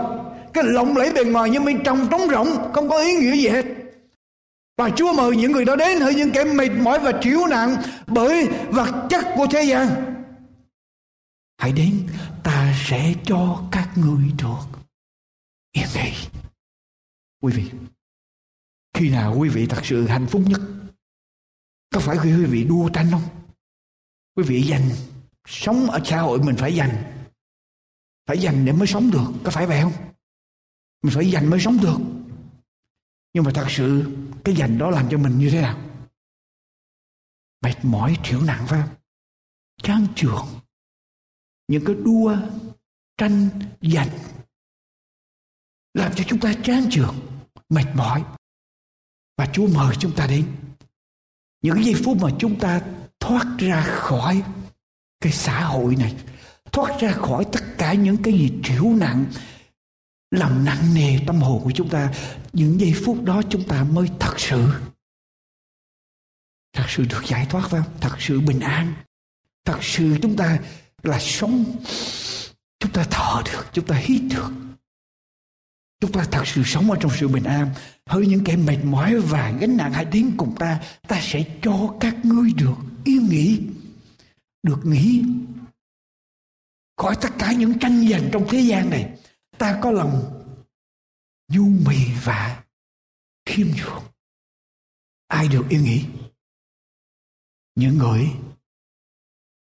[0.55, 3.47] cái lộng lẫy bề ngoài nhưng bên trong trống rỗng không có ý nghĩa gì
[3.47, 3.65] hết
[4.77, 7.75] và Chúa mời những người đó đến hỡi những kẻ mệt mỏi và chịu nặng
[8.07, 9.87] bởi vật chất của thế gian.
[11.57, 12.07] Hãy đến
[12.43, 14.79] ta sẽ cho các người được
[15.71, 16.13] yên nghỉ.
[17.41, 17.71] Quý vị,
[18.93, 20.61] khi nào quý vị thật sự hạnh phúc nhất?
[21.93, 23.23] Có phải khi quý vị đua tranh không?
[24.35, 24.89] Quý vị dành
[25.47, 27.03] sống ở xã hội mình phải dành
[28.27, 30.14] phải dành để mới sống được có phải vậy không
[31.05, 31.97] mình phải dành mới sống được.
[33.33, 35.81] Nhưng mà thật sự, cái dành đó làm cho mình như thế nào?
[37.61, 38.95] Mệt mỏi thiểu nặng phải không?
[39.83, 40.47] Chán trường
[41.67, 42.37] những cái đua,
[43.17, 43.49] tranh,
[43.81, 44.09] giành
[45.93, 47.15] làm cho chúng ta chán trường
[47.69, 48.23] mệt mỏi.
[49.37, 50.55] Và Chúa mời chúng ta đến.
[51.61, 52.81] Những giây phút mà chúng ta
[53.19, 54.43] thoát ra khỏi
[55.21, 56.15] cái xã hội này,
[56.71, 59.25] thoát ra khỏi tất cả những cái gì triểu nặng
[60.31, 62.13] làm nặng nề tâm hồn của chúng ta,
[62.53, 64.71] những giây phút đó chúng ta mới thật sự
[66.75, 67.93] thật sự được giải thoát phải không?
[68.01, 68.93] Thật sự bình an.
[69.65, 70.59] Thật sự chúng ta
[71.03, 71.65] là sống,
[72.79, 74.49] chúng ta thở được, chúng ta hít được.
[76.01, 77.69] Chúng ta thật sự sống ở trong sự bình an.
[78.05, 81.95] Hơi những kẻ mệt mỏi và gánh nặng hãy đến cùng ta ta sẽ cho
[81.99, 83.61] các ngươi được yên nghỉ,
[84.63, 85.23] được nghỉ
[86.97, 89.09] khỏi tất cả những tranh giành trong thế gian này
[89.57, 90.43] ta có lòng
[91.47, 92.63] nhu mì và
[93.45, 94.03] khiêm nhường.
[95.27, 96.05] Ai được yên nghỉ?
[97.75, 98.31] Những người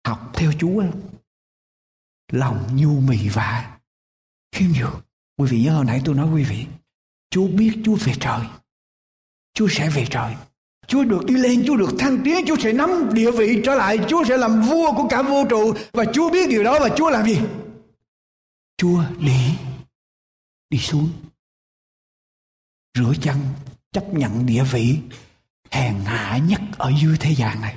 [0.06, 0.84] học theo chúa
[2.32, 3.78] lòng nhu mì và
[4.52, 5.00] khiêm nhường.
[5.36, 6.66] Quý vị nhớ hồi nãy tôi nói quý vị
[7.30, 8.40] chúa biết chúa về trời.
[9.54, 10.34] Chúa sẽ về trời.
[10.86, 13.98] Chúa được đi lên, Chúa được thăng tiến, Chúa sẽ nắm địa vị trở lại,
[14.08, 15.74] Chúa sẽ làm vua của cả vũ trụ.
[15.92, 17.38] Và Chúa biết điều đó và Chúa làm gì?
[18.76, 19.56] Chúa đi
[20.74, 21.10] đi xuống.
[22.98, 23.36] Rửa chân
[23.92, 24.98] chấp nhận địa vị
[25.70, 27.76] hèn hạ nhất ở dưới thế gian này.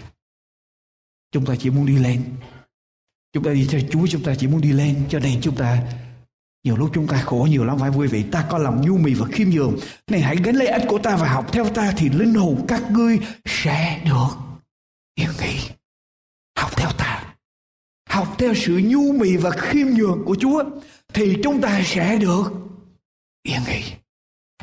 [1.32, 2.24] Chúng ta chỉ muốn đi lên.
[3.34, 5.06] Chúng ta đi theo chúa, chúng ta chỉ muốn đi lên.
[5.10, 5.94] Cho nên chúng ta,
[6.64, 9.14] nhiều lúc chúng ta khổ nhiều lắm, phải vui vị ta có lòng nhu mì
[9.14, 9.78] và khiêm nhường.
[10.08, 12.92] Này, hãy gánh lấy ách của ta và học theo ta thì linh hồn các
[12.92, 14.30] ngươi sẽ được
[15.16, 15.70] yên nghỉ.
[16.58, 17.36] Học theo ta.
[18.10, 20.64] Học theo sự nhu mì và khiêm nhường của chúa
[21.14, 22.68] thì chúng ta sẽ được
[23.48, 23.82] yên nghỉ.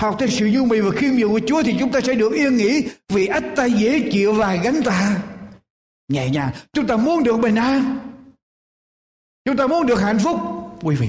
[0.01, 2.33] Học theo sự dung mì và khiêm nhường của chúa thì chúng ta sẽ được
[2.33, 5.23] yên nghỉ vì ách ta dễ chịu và gánh ta.
[6.09, 7.99] Nhẹ nhàng, chúng ta muốn được bình an.
[9.45, 10.41] Chúng ta muốn được hạnh phúc.
[10.83, 11.09] Quý vị,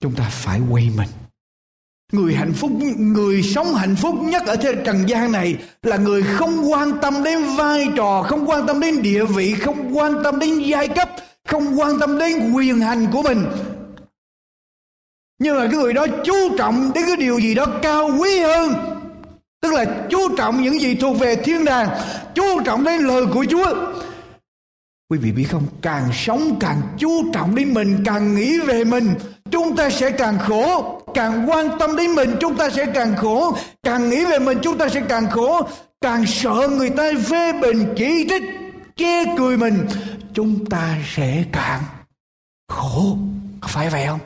[0.00, 1.08] chúng ta phải quay mình.
[2.12, 6.22] Người hạnh phúc, người sống hạnh phúc nhất ở trên trần gian này là người
[6.22, 10.38] không quan tâm đến vai trò, không quan tâm đến địa vị, không quan tâm
[10.38, 11.10] đến giai cấp,
[11.46, 13.44] không quan tâm đến quyền hành của mình
[15.38, 18.74] nhưng mà cái người đó chú trọng đến cái điều gì đó cao quý hơn.
[19.62, 21.88] Tức là chú trọng những gì thuộc về thiên đàng,
[22.34, 23.74] chú trọng đến lời của chúa.
[25.10, 25.66] Quý vị biết không?
[25.82, 29.14] Càng sống càng chú trọng đến mình, càng nghĩ về mình,
[29.50, 31.00] chúng ta sẽ càng khổ.
[31.14, 33.56] Càng quan tâm đến mình, chúng ta sẽ càng khổ.
[33.82, 35.62] Càng nghĩ về mình, chúng ta sẽ càng khổ.
[36.00, 38.42] Càng sợ người ta phê bình, chỉ trích,
[38.96, 39.86] chê cười mình,
[40.34, 41.82] chúng ta sẽ càng
[42.68, 43.16] khổ.
[43.62, 44.20] Phải vậy không?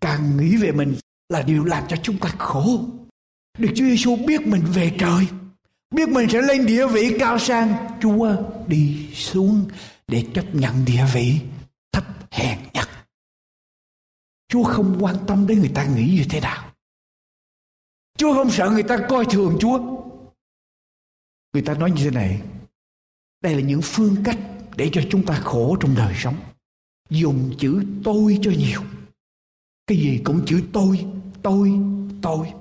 [0.00, 0.94] Càng nghĩ về mình
[1.28, 2.80] là điều làm cho chúng ta khổ.
[3.58, 5.26] Được Chúa Giêsu biết mình về trời,
[5.94, 9.68] biết mình sẽ lên địa vị cao sang, Chúa đi xuống
[10.08, 11.40] để chấp nhận địa vị
[11.92, 12.88] thấp hèn nhất
[14.48, 16.72] Chúa không quan tâm đến người ta nghĩ như thế nào.
[18.18, 19.78] Chúa không sợ người ta coi thường Chúa.
[21.52, 22.42] Người ta nói như thế này,
[23.42, 24.38] Đây là những phương cách
[24.76, 26.36] để cho chúng ta khổ trong đời sống.
[27.10, 28.82] Dùng chữ tôi cho nhiều
[29.86, 31.06] cái gì cũng chữ tôi
[31.42, 31.72] tôi
[32.22, 32.52] tôi.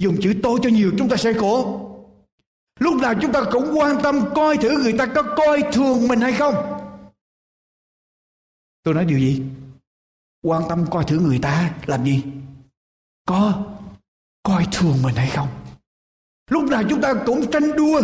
[0.00, 1.80] Dùng chữ tôi cho nhiều chúng ta sẽ khổ.
[2.80, 6.20] Lúc nào chúng ta cũng quan tâm coi thử người ta có coi thường mình
[6.20, 6.54] hay không.
[8.82, 9.42] Tôi nói điều gì?
[10.42, 12.22] Quan tâm coi thử người ta làm gì?
[13.26, 13.64] Có
[14.42, 15.48] coi thường mình hay không?
[16.50, 18.02] Lúc nào chúng ta cũng tranh đua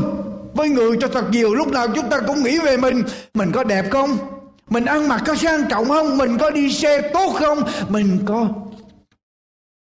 [0.55, 1.55] với người cho thật nhiều.
[1.55, 3.03] Lúc nào chúng ta cũng nghĩ về mình.
[3.35, 4.40] Mình có đẹp không?
[4.71, 6.19] Mình ăn mặc có sang trọng không?
[6.19, 7.59] Mình có đi xe tốt không?
[7.89, 8.49] Mình có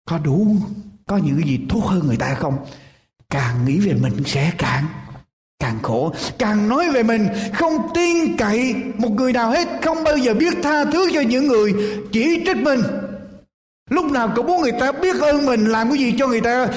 [0.05, 0.55] có đủ,
[1.07, 2.57] có những gì tốt hơn người ta không?
[3.29, 4.85] Càng nghĩ về mình sẽ càng
[5.59, 6.13] càng khổ.
[6.37, 9.67] Càng nói về mình, không tin cậy một người nào hết.
[9.83, 11.73] Không bao giờ biết tha thứ cho những người
[12.11, 12.79] chỉ trích mình.
[13.89, 16.67] Lúc nào cũng muốn người ta biết ơn mình, làm cái gì cho người ta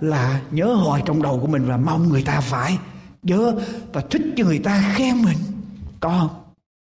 [0.00, 2.78] là nhớ hoài trong đầu của mình và mong người ta phải
[3.22, 3.54] nhớ
[3.92, 5.38] và thích cho người ta khen mình.
[6.00, 6.41] Có không?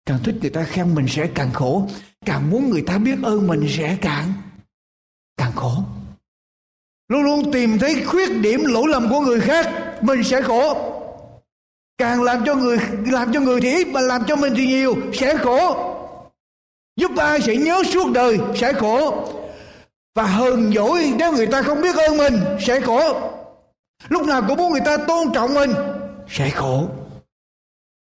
[0.06, 1.88] Càng thích người ta khen mình sẽ càng khổ.
[2.26, 4.34] Càng muốn người ta biết ơn mình sẽ càng
[5.38, 5.74] càng khổ.
[7.08, 9.70] Luôn luôn tìm thấy khuyết điểm lỗi lầm của người khác,
[10.02, 10.88] mình sẽ khổ.
[11.98, 14.96] Càng làm cho người, làm cho người thì ít, mà làm cho mình thì nhiều,
[15.14, 15.88] sẽ khổ.
[16.96, 19.28] Giúp ai sẽ nhớ suốt đời, sẽ khổ.
[20.16, 23.32] Và hờn dỗi nếu người ta không biết ơn mình, sẽ khổ.
[24.10, 25.72] Lúc nào cũng muốn người ta tôn trọng mình,
[26.30, 26.88] sẽ khổ.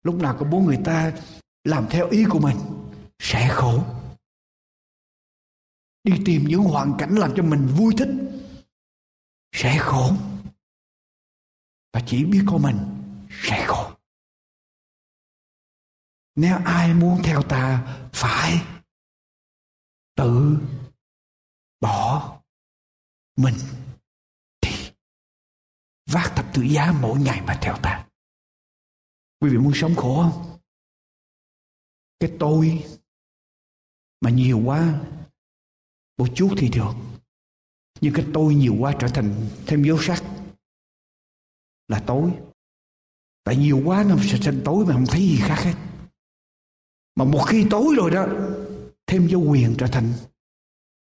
[0.03, 1.11] Lúc nào cũng muốn người ta
[1.63, 2.57] làm theo ý của mình,
[3.19, 3.83] sẽ khổ.
[6.03, 8.09] Đi tìm những hoàn cảnh làm cho mình vui thích,
[9.51, 10.13] sẽ khổ.
[11.93, 12.77] Và chỉ biết có mình,
[13.29, 13.91] sẽ khổ.
[16.35, 18.65] Nếu ai muốn theo ta, phải
[20.15, 20.57] tự
[21.81, 22.41] bỏ
[23.35, 23.55] mình
[24.61, 24.91] thì
[26.11, 28.07] vác thập tự giá mỗi ngày mà theo ta.
[29.39, 30.50] Quý vị muốn sống khổ không?
[32.21, 32.85] Cái tôi
[34.21, 35.01] mà nhiều quá
[36.17, 36.93] một chút thì được.
[38.01, 40.23] Nhưng cái tôi nhiều quá trở thành thêm dấu sắc
[41.87, 42.31] là tối.
[43.43, 45.75] Tại nhiều quá nó sẽ thành tối mà không thấy gì khác hết.
[47.15, 48.27] Mà một khi tối rồi đó,
[49.07, 50.13] thêm dấu quyền trở thành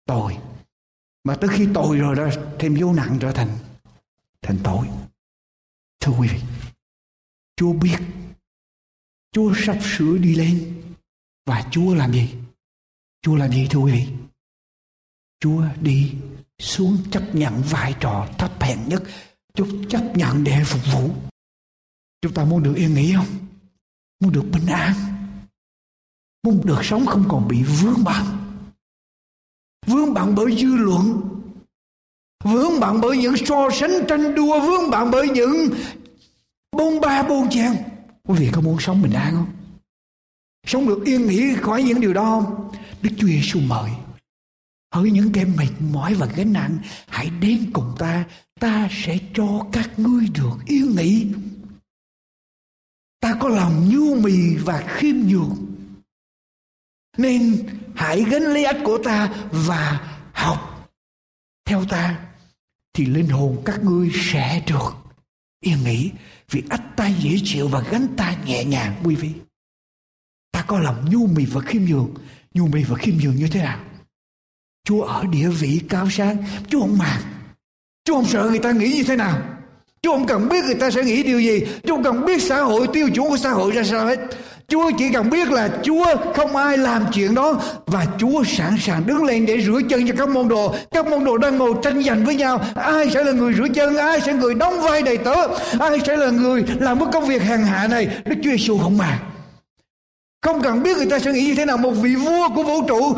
[0.05, 0.39] tội.
[1.25, 3.59] Mà tới khi tội rồi đó, thêm dấu nặng trở thành
[4.43, 4.89] thành tội.
[6.01, 6.41] Thưa quý vị,
[7.57, 7.99] chúa biết,
[9.33, 10.84] chúa sắp sửa đi lên
[11.47, 12.35] và chúa làm gì?
[13.23, 14.07] Chúa làm gì thưa quý vị?
[15.41, 16.13] Chúa đi
[16.59, 19.03] xuống chấp nhận vai trò thấp hèn nhất,
[19.55, 21.11] Chúa chấp nhận để phục vụ.
[22.23, 23.27] Chúng ta muốn được yên nghỉ không?
[24.21, 24.95] Muốn được bình an.
[26.43, 28.25] Muốn được sống không còn bị vướng bận.
[29.87, 31.21] Vướng bận bởi dư luận.
[32.45, 34.61] Vướng bận bởi những so sánh tranh đua.
[34.61, 35.69] Vướng bận bởi những
[36.77, 37.73] bôn ba bôn chen
[38.29, 39.64] quý vị có muốn sống bình an không?
[40.67, 42.71] Sống được yên nghỉ khỏi những điều đó không?
[43.03, 43.91] Đức chúa giêsu mời.
[44.95, 48.25] Hỡi những kẻ mệt mỏi và gánh nặng, hãy đến cùng ta.
[48.61, 51.27] Ta sẽ cho các ngươi được yên nghỉ.
[53.21, 55.57] Ta có lòng nhu mì và khiêm nhường.
[57.19, 60.91] Nên hãy gánh lấy ách của ta và học
[61.65, 62.27] theo ta,
[62.93, 64.91] thì linh hồn các ngươi sẽ được
[65.61, 66.11] yên nghỉ.
[66.51, 69.31] Vì ách ta dễ chịu và gánh ta nhẹ nhàng, quý vị
[70.65, 72.15] ta có lòng nhu mì và khiêm nhường
[72.55, 73.79] nhu mì và khiêm nhường như thế nào
[74.85, 76.37] Chúa ở địa vị cao sang
[76.69, 77.21] Chúa không màng
[78.05, 79.39] Chúa không sợ người ta nghĩ như thế nào
[80.03, 82.61] Chúa không cần biết người ta sẽ nghĩ điều gì Chúa không cần biết xã
[82.61, 84.21] hội tiêu chuẩn của xã hội ra sao hết
[84.69, 89.07] Chúa chỉ cần biết là Chúa không ai làm chuyện đó và Chúa sẵn sàng
[89.07, 90.75] đứng lên để rửa chân cho các môn đồ.
[90.91, 92.61] Các môn đồ đang ngồi tranh giành với nhau.
[92.75, 95.35] Ai sẽ là người rửa chân, ai sẽ là người đóng vai đầy tớ,
[95.81, 98.09] ai sẽ là người làm cái công việc hàng hạ này.
[98.25, 99.34] Đức Chúa Giêsu không màng.
[100.45, 101.77] Không cần biết người ta sẽ nghĩ như thế nào.
[101.77, 103.17] Một vị vua của vũ trụ,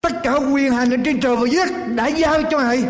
[0.00, 2.84] tất cả quyền hành ở trên trời và dưới đất đã giao cho ngài.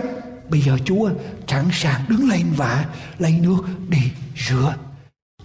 [0.51, 1.11] Bây giờ chúa
[1.49, 3.59] sẵn sàng đứng lên và lấy nước
[3.89, 4.13] đi
[4.49, 4.77] rửa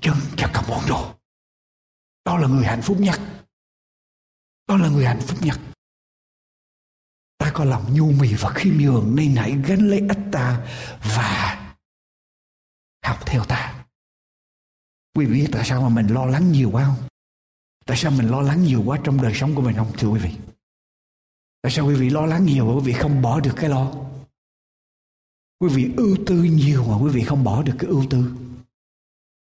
[0.01, 1.13] chân cho các món đồ.
[2.25, 3.19] Đó là người hạnh phúc nhất.
[4.67, 5.59] Đó là người hạnh phúc nhất.
[7.37, 10.67] Ta có lòng nhu mì và khiêm nhường nên hãy gánh lấy ách ta
[11.15, 11.59] và
[13.05, 13.85] học theo ta.
[15.15, 17.07] Quý vị biết tại sao mà mình lo lắng nhiều quá không?
[17.85, 20.19] Tại sao mình lo lắng nhiều quá trong đời sống của mình không thưa quý
[20.19, 20.29] vị
[21.63, 23.93] Tại sao quý vị lo lắng nhiều mà quý vị không bỏ được cái lo?
[25.59, 28.35] Quý vị ưu tư nhiều mà quý vị không bỏ được cái ưu tư.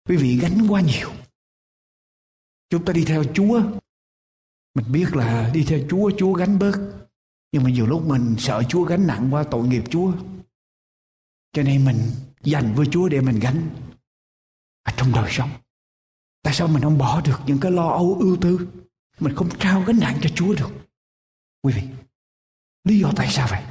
[0.09, 1.11] Quý vị gánh quá nhiều.
[2.69, 3.61] Chúng ta đi theo Chúa.
[4.75, 7.07] Mình biết là đi theo Chúa, Chúa gánh bớt.
[7.51, 10.13] Nhưng mà nhiều lúc mình sợ Chúa gánh nặng quá tội nghiệp Chúa.
[11.53, 11.97] Cho nên mình
[12.41, 13.69] dành với Chúa để mình gánh
[14.83, 15.49] ở trong đời sống.
[16.45, 18.67] Tại sao mình không bỏ được những cái lo âu ưu tư?
[19.19, 20.69] Mình không trao gánh nặng cho Chúa được.
[21.63, 21.83] Quý vị,
[22.83, 23.61] Lý do tại sao vậy?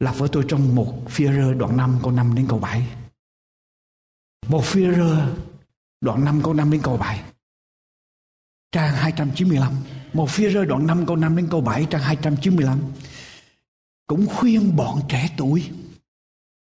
[0.00, 2.86] Lặp với tôi trong một phi rơ đoạn 5 câu 5 đến câu 7.
[4.48, 5.36] Một phi rơ
[6.00, 7.22] đoạn 5 câu 5 đến câu 7.
[8.72, 9.72] Trang 295.
[10.12, 12.78] Một phi rơ đoạn 5 câu 5 đến câu 7 trang 295.
[14.06, 15.70] Cũng khuyên bọn trẻ tuổi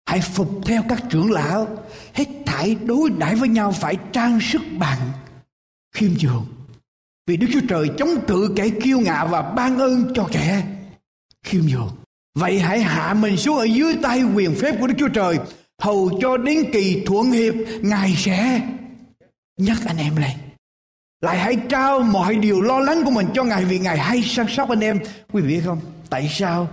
[0.08, 1.68] hãy phục theo các trưởng lão
[2.14, 4.98] hết thảy đối đãi với nhau phải trang sức bằng
[5.94, 6.46] khiêm nhường
[7.26, 10.62] vì Đức Chúa Trời chống cự kẻ kiêu ngạo và ban ơn cho kẻ
[11.42, 11.96] khiêm nhường.
[12.34, 15.38] Vậy hãy hạ mình xuống ở dưới tay quyền phép của Đức Chúa Trời
[15.82, 18.60] hầu cho đến kỳ thuận hiệp, Ngài sẽ
[19.58, 20.36] nhắc anh em lên.
[21.20, 24.46] Lại hãy trao mọi điều lo lắng của mình cho Ngài vì Ngài hay săn
[24.48, 25.00] sóc anh em.
[25.32, 25.80] Quý vị biết không?
[26.10, 26.68] Tại sao?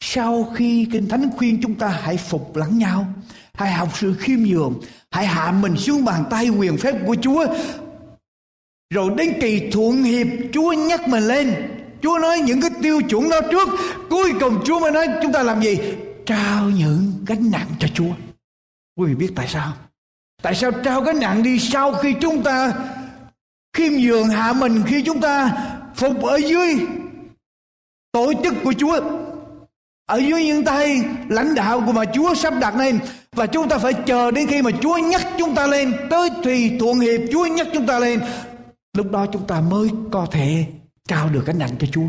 [0.00, 3.06] Sau khi Kinh Thánh khuyên chúng ta hãy phục lẫn nhau,
[3.54, 4.80] hãy học sự khiêm nhường,
[5.10, 7.46] hãy hạ mình xuống bàn tay quyền phép của Chúa.
[8.94, 11.54] Rồi đến kỳ thuận hiệp Chúa nhắc mình lên.
[12.02, 13.68] Chúa nói những cái tiêu chuẩn đó trước.
[14.10, 15.78] Cuối cùng Chúa mới nói chúng ta làm gì?
[16.26, 18.12] Trao những gánh nặng cho Chúa.
[18.96, 19.72] Quý vị biết tại sao?
[20.42, 22.72] Tại sao trao gánh nặng đi Sau khi chúng ta
[23.76, 25.52] Khiêm nhường hạ mình Khi chúng ta
[25.94, 26.76] phục ở dưới
[28.12, 29.00] Tổ chức của Chúa?
[30.10, 32.98] Ở dưới những tay, lãnh đạo của mà Chúa sắp đặt lên.
[33.32, 36.78] Và chúng ta phải chờ đến khi mà Chúa nhắc chúng ta lên, tới thì
[36.78, 38.20] thuận hiệp Chúa nhắc chúng ta lên.
[38.96, 40.66] Lúc đó chúng ta mới có thể
[41.08, 42.06] trao được gánh nặng cho Chúa.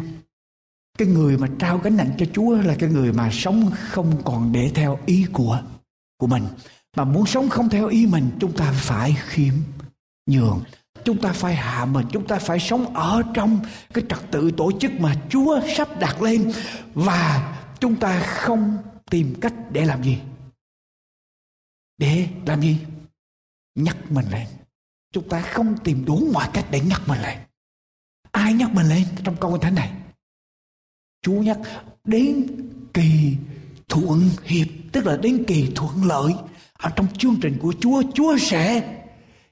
[0.97, 4.52] Cái người mà trao gánh nặng cho Chúa là cái người mà sống không còn
[4.52, 5.60] để theo ý của
[6.18, 6.43] của mình.
[6.97, 9.54] Mà muốn sống không theo ý mình, chúng ta phải khiêm
[10.26, 10.60] nhường.
[11.04, 13.60] Chúng ta phải hạ mình, chúng ta phải sống ở trong
[13.93, 16.52] cái trật tự tổ chức mà Chúa sắp đặt lên.
[16.93, 18.77] Và chúng ta không
[19.09, 20.17] tìm cách để làm gì
[21.97, 22.77] để làm gì
[23.75, 24.47] nhắc mình lên
[25.11, 27.38] Chúng ta không tìm đủ mọi cách để nhắc mình lên.
[28.32, 29.91] Ai nhắc mình lên trong câu thánh này?
[31.21, 31.57] Chúa nhắc
[32.03, 32.47] đến
[32.93, 33.36] kỳ
[33.89, 36.34] thuận hiệp, tức là đến kỳ thuận lợi.
[36.77, 38.93] Ở trong chương trình của Chúa, Chúa sẽ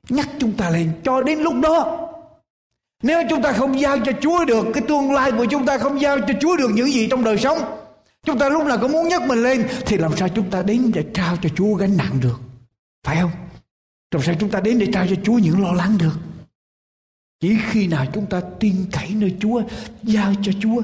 [0.09, 2.09] nhắc chúng ta lên cho đến lúc đó.
[3.03, 6.01] Nếu chúng ta không giao cho Chúa được cái tương lai của chúng ta không
[6.01, 7.57] giao cho Chúa được những gì trong đời sống.
[8.25, 10.91] Chúng ta lúc nào cũng muốn nhấc mình lên thì làm sao chúng ta đến
[10.93, 12.39] để trao cho Chúa gánh nặng được.
[13.03, 13.31] Phải không?
[14.11, 16.13] làm sao chúng ta đến để trao cho Chúa những lo lắng được?
[17.39, 19.61] Chỉ khi nào chúng ta tin cậy nơi Chúa,
[20.03, 20.81] giao cho Chúa.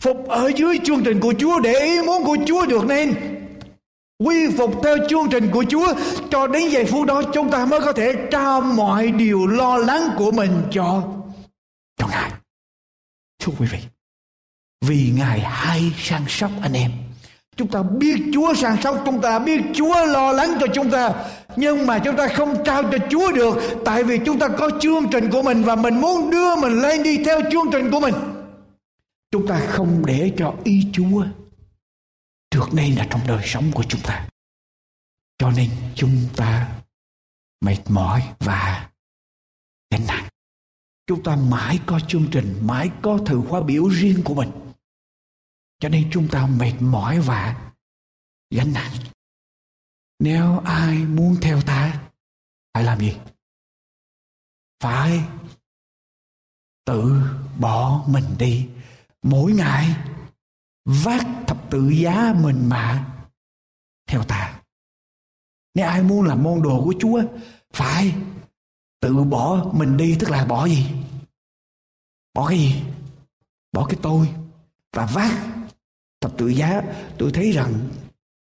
[0.00, 3.14] Phục ở dưới chương trình của Chúa để ý muốn của Chúa được nên.
[4.18, 5.94] Quy phục theo chương trình của Chúa
[6.30, 10.10] cho đến giây phút đó chúng ta mới có thể trao mọi điều lo lắng
[10.16, 11.08] của mình cho
[11.96, 12.30] cho Ngài.
[13.38, 13.78] Thưa quý vị,
[14.86, 16.90] vì Ngài hay săn sóc anh em.
[17.56, 21.12] Chúng ta biết Chúa săn sóc chúng ta, biết Chúa lo lắng cho chúng ta
[21.56, 23.54] nhưng mà chúng ta không trao cho Chúa được
[23.84, 27.02] tại vì chúng ta có chương trình của mình và mình muốn đưa mình lên
[27.02, 28.14] đi theo chương trình của mình.
[29.30, 31.24] Chúng ta không để cho ý Chúa
[32.54, 34.28] được nên là trong đời sống của chúng ta.
[35.38, 36.68] Cho nên chúng ta
[37.60, 38.88] mệt mỏi và
[39.90, 40.24] gánh nặng.
[41.06, 44.50] Chúng ta mãi có chương trình, mãi có thử khóa biểu riêng của mình.
[45.84, 47.72] Cho nên chúng ta mệt mỏi và
[48.50, 48.92] gánh nặng.
[50.18, 52.02] Nếu ai muốn theo ta,
[52.74, 53.16] phải làm gì?
[54.80, 55.24] Phải
[56.84, 57.22] tự
[57.60, 58.68] bỏ mình đi.
[59.22, 59.96] Mỗi ngày
[60.84, 63.14] vác thập tự giá mình mà
[64.06, 64.60] theo ta.
[65.74, 67.22] Nếu ai muốn làm môn đồ của chúa,
[67.72, 68.14] phải
[69.00, 70.86] tự bỏ mình đi, tức là bỏ gì?
[72.34, 72.82] Bỏ cái gì?
[73.72, 74.34] Bỏ cái tôi
[74.92, 75.53] và vác
[76.24, 76.82] thập tự giá
[77.18, 77.72] tôi thấy rằng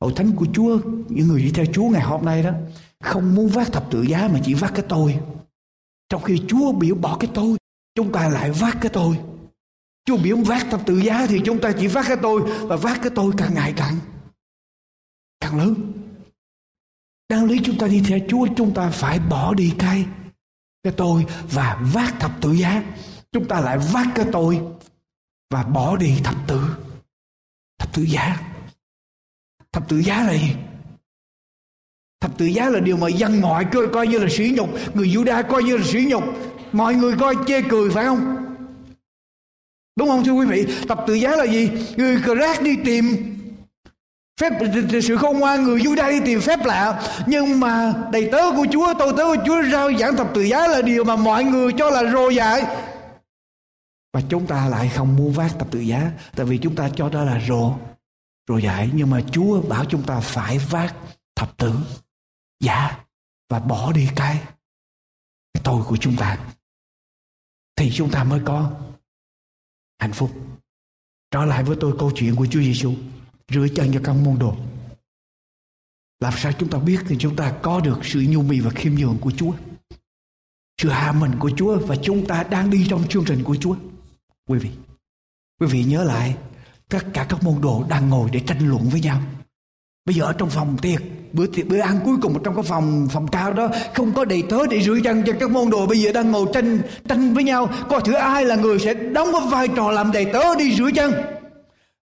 [0.02, 2.52] Hội thánh của Chúa, những người đi theo Chúa ngày hôm nay đó,
[3.04, 5.20] không muốn vác thập tự giá mà chỉ vác cái tôi.
[6.10, 7.58] Trong khi Chúa biểu bỏ cái tôi,
[7.96, 9.20] chúng ta lại vác cái tôi.
[10.06, 13.00] Chúa biểu vác thập tự giá thì chúng ta chỉ vác cái tôi và vác
[13.02, 13.96] cái tôi càng ngày càng
[15.40, 15.94] càng lớn.
[17.30, 20.06] Đáng lý chúng ta đi theo Chúa chúng ta phải bỏ đi cái
[20.84, 22.84] cái tôi và vác thập tự giá.
[23.32, 24.62] Chúng ta lại vác cái tôi
[25.50, 26.62] và bỏ đi thập tự
[27.98, 28.38] tự giá.
[29.72, 30.54] Thập tự giá là gì
[32.22, 35.08] thập tự giá là điều mà dân ngoại coi, coi như là sỉ nhục người
[35.08, 36.24] Juda coi như là sỉ nhục
[36.72, 38.36] mọi người coi chê cười phải không?
[39.96, 40.66] Đúng không thưa quý vị?
[40.90, 41.70] Thập tự giá là gì?
[41.98, 43.34] Người Crack đi tìm
[44.40, 44.54] phép
[45.04, 47.04] sự khôn ngoan người Juda đi tìm phép lạ.
[47.26, 50.68] Nhưng mà đầy tớ của Chúa tôi tớ của Chúa rao giảng thập tự giá
[50.68, 52.64] là điều mà mọi người cho là rồ dại
[54.14, 57.10] và chúng ta lại không mua vác thập tự giá, tại vì chúng ta cho
[57.10, 57.78] đó là rồ
[58.48, 60.96] rồ dạy nhưng mà Chúa bảo chúng ta phải vác
[61.36, 61.74] thập tử
[62.60, 63.06] giá
[63.50, 64.44] và bỏ đi cái
[65.54, 66.38] cái tôi của chúng ta.
[67.76, 68.72] Thì chúng ta mới có
[70.00, 70.32] hạnh phúc.
[71.32, 72.94] Trở lại với tôi câu chuyện của Chúa Giêsu
[73.50, 74.58] rửa chân cho các môn đồ.
[76.20, 78.94] Làm sao chúng ta biết thì chúng ta có được sự nhu mì và khiêm
[78.94, 79.54] nhường của Chúa?
[80.82, 83.76] Sự hạ mình của Chúa và chúng ta đang đi trong chương trình của Chúa
[84.48, 84.70] quý vị
[85.60, 86.36] quý vị nhớ lại,
[86.90, 89.22] tất cả các môn đồ đang ngồi để tranh luận với nhau.
[90.06, 91.02] Bây giờ ở trong phòng tiệc,
[91.34, 94.44] bữa tiệc, bữa ăn cuối cùng trong cái phòng phòng cao đó, không có đầy
[94.50, 96.80] tớ để rửa chân cho các môn đồ bây giờ đang ngồi tranh
[97.10, 97.70] tranh với nhau.
[97.90, 100.90] Coi thử ai là người sẽ đóng cái vai trò làm đầy tớ đi rửa
[100.96, 101.14] chân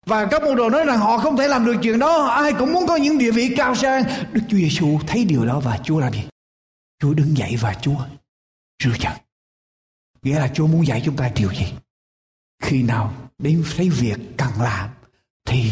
[0.05, 2.25] và các môn đồ nói rằng họ không thể làm được chuyện đó.
[2.25, 4.03] Ai cũng muốn có những địa vị cao sang.
[4.31, 6.23] Đức chúa giêsu thấy điều đó và chúa làm gì?
[6.99, 7.97] Chúa đứng dậy và chúa
[8.83, 9.11] rửa chân
[10.21, 11.65] nghĩa là chúa muốn dạy chúng ta điều gì?
[12.66, 14.89] Khi nào đến thấy việc cần làm
[15.45, 15.72] thì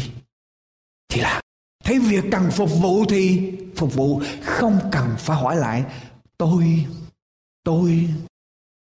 [1.09, 1.43] thì làm.
[1.83, 5.85] Thấy việc cần phục vụ thì phục vụ, không cần phải hỏi lại,
[6.37, 6.87] tôi
[7.63, 8.09] tôi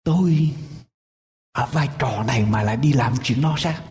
[0.03, 0.53] tôi
[1.51, 3.83] ở vai trò này mà lại đi làm chuyện đó sao?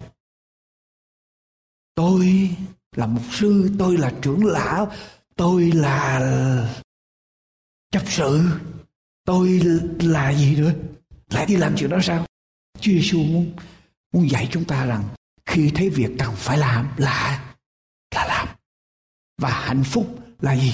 [1.94, 2.50] Tôi
[2.96, 4.92] là mục sư, tôi là trưởng lão,
[5.36, 6.20] tôi là
[7.90, 8.48] chấp sự,
[9.24, 9.60] tôi
[10.00, 10.72] là gì nữa?
[11.30, 12.26] Lại đi làm chuyện đó sao?
[12.80, 13.52] Chúa Giêsu muốn
[14.16, 15.04] muốn dạy chúng ta rằng
[15.46, 17.44] khi thấy việc cần phải làm là
[18.14, 18.48] là làm.
[19.42, 20.72] Và hạnh phúc là gì?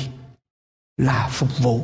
[0.96, 1.80] Là phục vụ.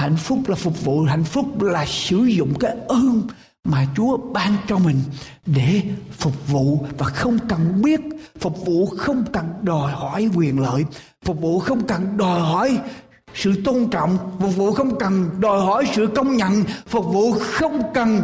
[0.00, 3.28] Hạnh phúc là phục vụ, hạnh phúc là sử dụng cái ơn
[3.64, 5.00] mà Chúa ban cho mình
[5.46, 5.82] để
[6.12, 8.00] phục vụ và không cần biết,
[8.40, 10.84] phục vụ không cần đòi hỏi quyền lợi,
[11.22, 12.78] phục vụ không cần đòi hỏi
[13.34, 17.82] sự tôn trọng, phục vụ không cần đòi hỏi sự công nhận, phục vụ không
[17.94, 18.22] cần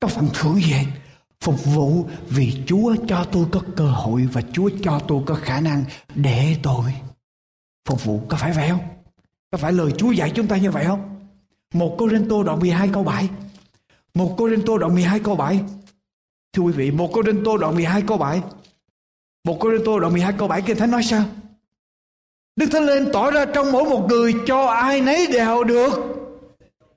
[0.00, 0.86] có phần thưởng gì
[1.40, 5.60] phục vụ vì Chúa cho tôi có cơ hội và Chúa cho tôi có khả
[5.60, 5.84] năng
[6.14, 6.94] để tôi
[7.88, 8.80] phục vụ có phải vậy không?
[9.50, 11.18] Có phải lời Chúa dạy chúng ta như vậy không?
[11.74, 13.28] Một Cô Rinh Tô đoạn 12 câu 7
[14.14, 15.60] Một Cô Rinh Tô đoạn 12 câu 7
[16.52, 18.42] Thưa quý vị, một Cô Rinh Tô đoạn 12 câu 7
[19.44, 21.24] Một Cô Rinh Tô đoạn 12 câu 7 Kinh Thánh nói sao?
[22.56, 25.92] Đức Thánh lên tỏ ra trong mỗi một người cho ai nấy đều được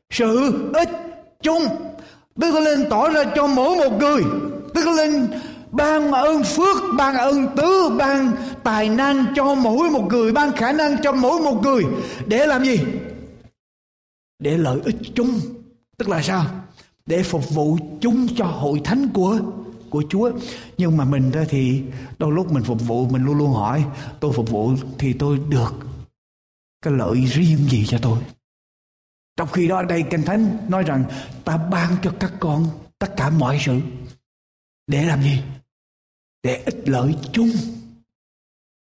[0.09, 0.89] sự ích
[1.41, 1.63] chung
[2.35, 4.23] Đức Thánh Linh tỏ ra cho mỗi một người
[4.73, 5.27] Đức Thánh Linh
[5.71, 8.31] ban ơn phước, ban ơn tứ, ban
[8.63, 11.83] tài năng cho mỗi một người, ban khả năng cho mỗi một người
[12.25, 12.79] để làm gì?
[14.39, 15.39] Để lợi ích chung.
[15.97, 16.45] Tức là sao?
[17.05, 19.39] Để phục vụ chung cho hội thánh của
[19.89, 20.31] của Chúa.
[20.77, 21.81] Nhưng mà mình ra thì
[22.17, 23.83] đôi lúc mình phục vụ mình luôn luôn hỏi
[24.19, 25.73] tôi phục vụ thì tôi được
[26.81, 28.17] cái lợi riêng gì cho tôi
[29.37, 31.03] trong khi đó ở đây Kinh Thánh nói rằng
[31.45, 32.69] ta ban cho các con
[32.99, 33.79] tất cả mọi sự.
[34.87, 35.43] Để làm gì?
[36.43, 37.49] Để ích lợi chung.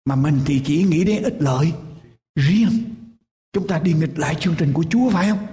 [0.05, 1.73] Mà mình thì chỉ nghĩ đến ích lợi
[2.35, 2.95] riêng.
[3.53, 5.47] Chúng ta đi nghịch lại chương trình của Chúa phải không?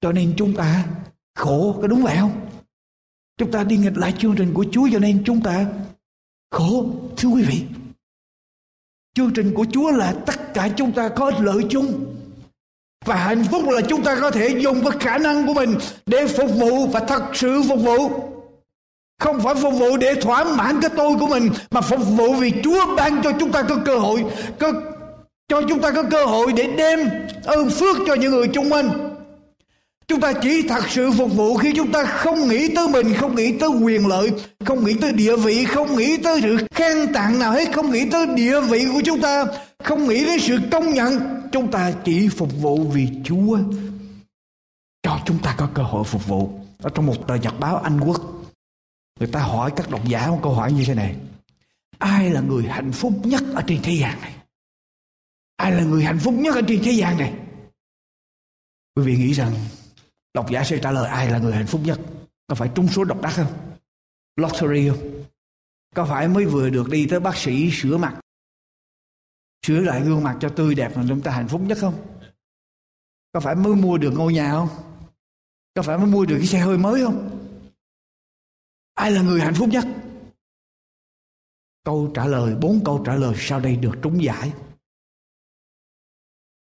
[0.00, 0.86] Cho nên chúng ta
[1.34, 2.48] khổ, có đúng vậy không?
[3.36, 5.72] Chúng ta đi nghịch lại chương trình của Chúa cho nên chúng ta
[6.50, 6.94] khổ.
[7.16, 7.64] Thưa quý vị,
[9.14, 12.16] chương trình của Chúa là tất cả chúng ta có ích lợi chung
[13.04, 15.74] và hạnh phúc là chúng ta có thể dùng cái khả năng của mình
[16.06, 18.10] để phục vụ và thật sự phục vụ
[19.18, 22.52] không phải phục vụ để thỏa mãn cái tôi của mình mà phục vụ vì
[22.64, 24.24] Chúa ban cho chúng ta có cơ hội
[24.58, 24.72] có,
[25.48, 27.00] cho chúng ta có cơ hội để đem
[27.44, 29.10] ơn phước cho những người chung quanh
[30.10, 33.34] Chúng ta chỉ thật sự phục vụ khi chúng ta không nghĩ tới mình, không
[33.34, 34.30] nghĩ tới quyền lợi,
[34.64, 38.04] không nghĩ tới địa vị, không nghĩ tới sự khen tặng nào hết, không nghĩ
[38.12, 39.44] tới địa vị của chúng ta,
[39.84, 41.39] không nghĩ đến sự công nhận.
[41.52, 43.58] Chúng ta chỉ phục vụ vì Chúa
[45.02, 46.60] cho chúng ta có cơ hội phục vụ.
[46.78, 48.20] Ở trong một tờ nhật báo Anh Quốc,
[49.20, 51.16] người ta hỏi các độc giả một câu hỏi như thế này.
[51.98, 54.34] Ai là người hạnh phúc nhất ở trên thế gian này?
[55.56, 57.34] Ai là người hạnh phúc nhất ở trên thế gian này?
[58.94, 59.52] Quý vị nghĩ rằng
[60.34, 62.00] Độc giả sẽ trả lời ai là người hạnh phúc nhất?
[62.46, 63.46] Có phải trúng số độc đắc không?
[64.36, 65.24] Lottery không?
[65.94, 68.20] Có phải mới vừa được đi tới bác sĩ sửa mặt
[69.66, 72.06] Sửa lại gương mặt cho tươi đẹp là chúng ta hạnh phúc nhất không?
[73.32, 74.68] Có phải mới mua được ngôi nhà không?
[75.74, 77.38] Có phải mới mua được cái xe hơi mới không?
[78.94, 79.84] Ai là người hạnh phúc nhất?
[81.84, 84.52] Câu trả lời, bốn câu trả lời sau đây được trúng giải.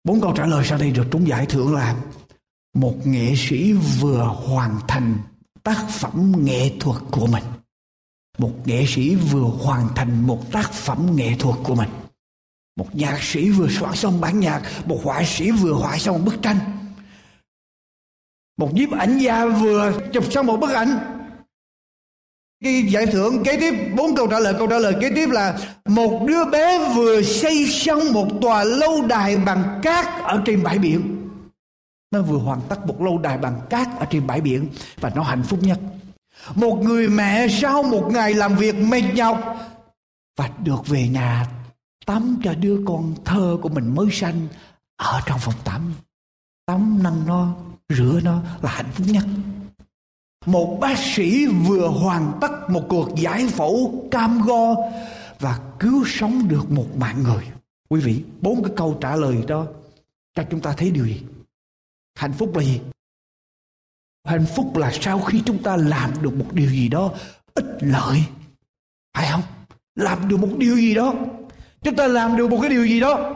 [0.05, 2.05] Bốn câu trả lời sau đây được trúng giải thưởng là
[2.75, 5.19] một nghệ sĩ vừa hoàn thành
[5.63, 7.45] tác phẩm nghệ thuật của mình
[8.39, 11.89] một nghệ sĩ vừa hoàn thành một tác phẩm nghệ thuật của mình
[12.79, 16.23] một nhạc sĩ vừa soạn xong bản nhạc, một họa sĩ vừa họa xong một
[16.25, 16.59] bức tranh.
[18.57, 20.99] Một nhiếp ảnh gia vừa chụp xong một bức ảnh.
[22.65, 24.55] Cái giải thưởng kế tiếp, bốn câu trả lời.
[24.59, 25.59] Câu trả lời kế tiếp là,
[25.89, 30.79] một đứa bé vừa xây xong một tòa lâu đài bằng cát ở trên bãi
[30.79, 31.29] biển.
[32.11, 34.69] Nó vừa hoàn tất một lâu đài bằng cát ở trên bãi biển
[35.01, 35.79] và nó hạnh phúc nhất.
[36.55, 39.57] Một người mẹ sau một ngày làm việc mệt nhọc
[40.37, 41.47] và được về nhà
[42.09, 44.49] tắm cho đứa con thơ của mình mới sanh
[44.97, 45.93] ở trong phòng tắm.
[46.67, 47.57] Tắm nâng nó,
[47.89, 49.25] rửa nó là hạnh phúc nhất.
[50.47, 54.75] Một bác sĩ vừa hoàn tất một cuộc giải phẫu cam go
[55.41, 57.45] và cứu sống được một mạng người.
[57.89, 59.67] Quý vị, bốn cái câu trả lời đó
[60.35, 61.23] cho chúng ta thấy điều gì?
[62.15, 62.81] Hạnh phúc là gì?
[64.25, 67.13] Hạnh phúc là sau khi chúng ta làm được một điều gì đó
[67.55, 68.25] ích lợi.
[69.17, 69.43] Phải không?
[69.95, 71.15] Làm được một điều gì đó
[71.83, 73.35] chúng ta làm được một cái điều gì đó.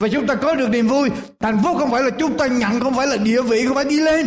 [0.00, 1.10] Và chúng ta có được niềm vui.
[1.40, 3.84] Hạnh phúc không phải là chúng ta nhận, không phải là địa vị, không phải
[3.84, 4.26] đi lên.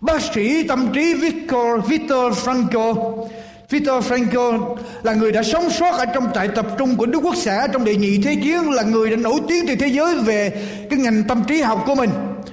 [0.00, 3.26] Bác sĩ tâm trí Victor Victor Frankl.
[3.70, 7.36] Victor Frankl là người đã sống sót ở trong trại tập trung của Đức Quốc
[7.36, 10.68] xã trong đệ nhị thế chiến, là người đã nổi tiếng trên thế giới về
[10.90, 12.10] cái ngành tâm trí học của mình.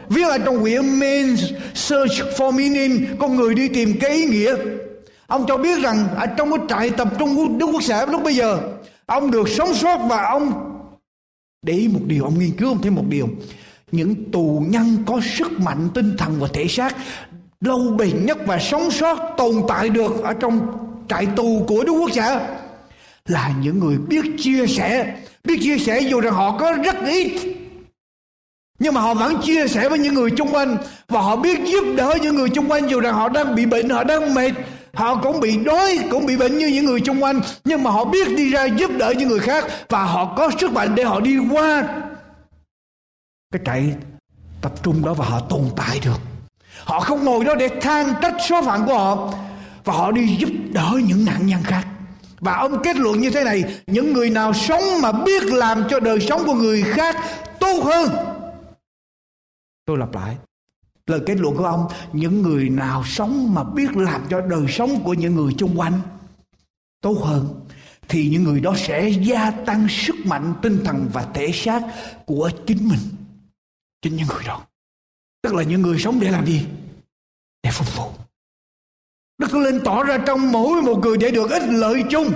[0.09, 4.55] Viết ở trong quyển Man's Search for Meaning, con người đi tìm cái ý nghĩa.
[5.28, 8.24] Ông cho biết rằng ở trong cái trại tập trung của Đức Quốc xã lúc
[8.24, 8.59] bây giờ
[9.14, 10.70] ông được sống sót và ông
[11.61, 13.30] để ý một điều, ông nghiên cứu ông thấy một điều.
[13.91, 16.95] Những tù nhân có sức mạnh tinh thần và thể xác
[17.61, 20.68] lâu bền nhất và sống sót, tồn tại được ở trong
[21.09, 22.47] trại tù của Đức Quốc xã
[23.26, 27.55] là những người biết chia sẻ, biết chia sẻ dù rằng họ có rất ít,
[28.80, 31.86] nhưng mà họ vẫn chia sẻ với những người chung quanh và họ biết giúp
[31.97, 34.51] đỡ những người chung quanh dù rằng họ đang bị bệnh, họ đang mệt
[34.96, 38.06] họ cũng bị đói, cũng bị bệnh như những người chung quanh, nhưng mà họ
[38.06, 41.20] biết đi ra giúp đỡ những người khác và họ có sức mạnh để họ
[41.20, 41.84] đi qua.
[43.52, 43.94] Cái trại
[44.62, 46.20] tập trung đó và họ tồn tại được.
[46.84, 49.34] Họ không ngồi đó để than trách số phận của họ
[49.84, 51.88] và họ đi giúp đỡ những nạn nhân khác.
[52.39, 56.00] Và ông kết luận như thế này, những người nào sống mà biết làm cho
[56.00, 57.16] đời sống của người khác
[57.60, 58.10] tốt hơn,
[59.86, 60.36] tôi lặp lại
[61.08, 65.04] lời kết luận của ông, những người nào sống mà biết làm cho đời sống
[65.04, 66.01] của những người chung quanh
[67.01, 67.66] tốt hơn,
[68.08, 71.82] thì những người đó sẽ gia tăng sức mạnh tinh thần và thể xác
[72.26, 72.99] của chính mình,
[74.01, 74.62] chính những người đó.
[75.41, 76.66] Tức là những người sống để làm gì?
[77.64, 78.12] Để phục vụ.
[79.38, 82.34] Đức lên tỏ ra trong mỗi một người để được ích lợi chung.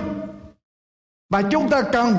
[1.30, 2.14] Và chúng ta cần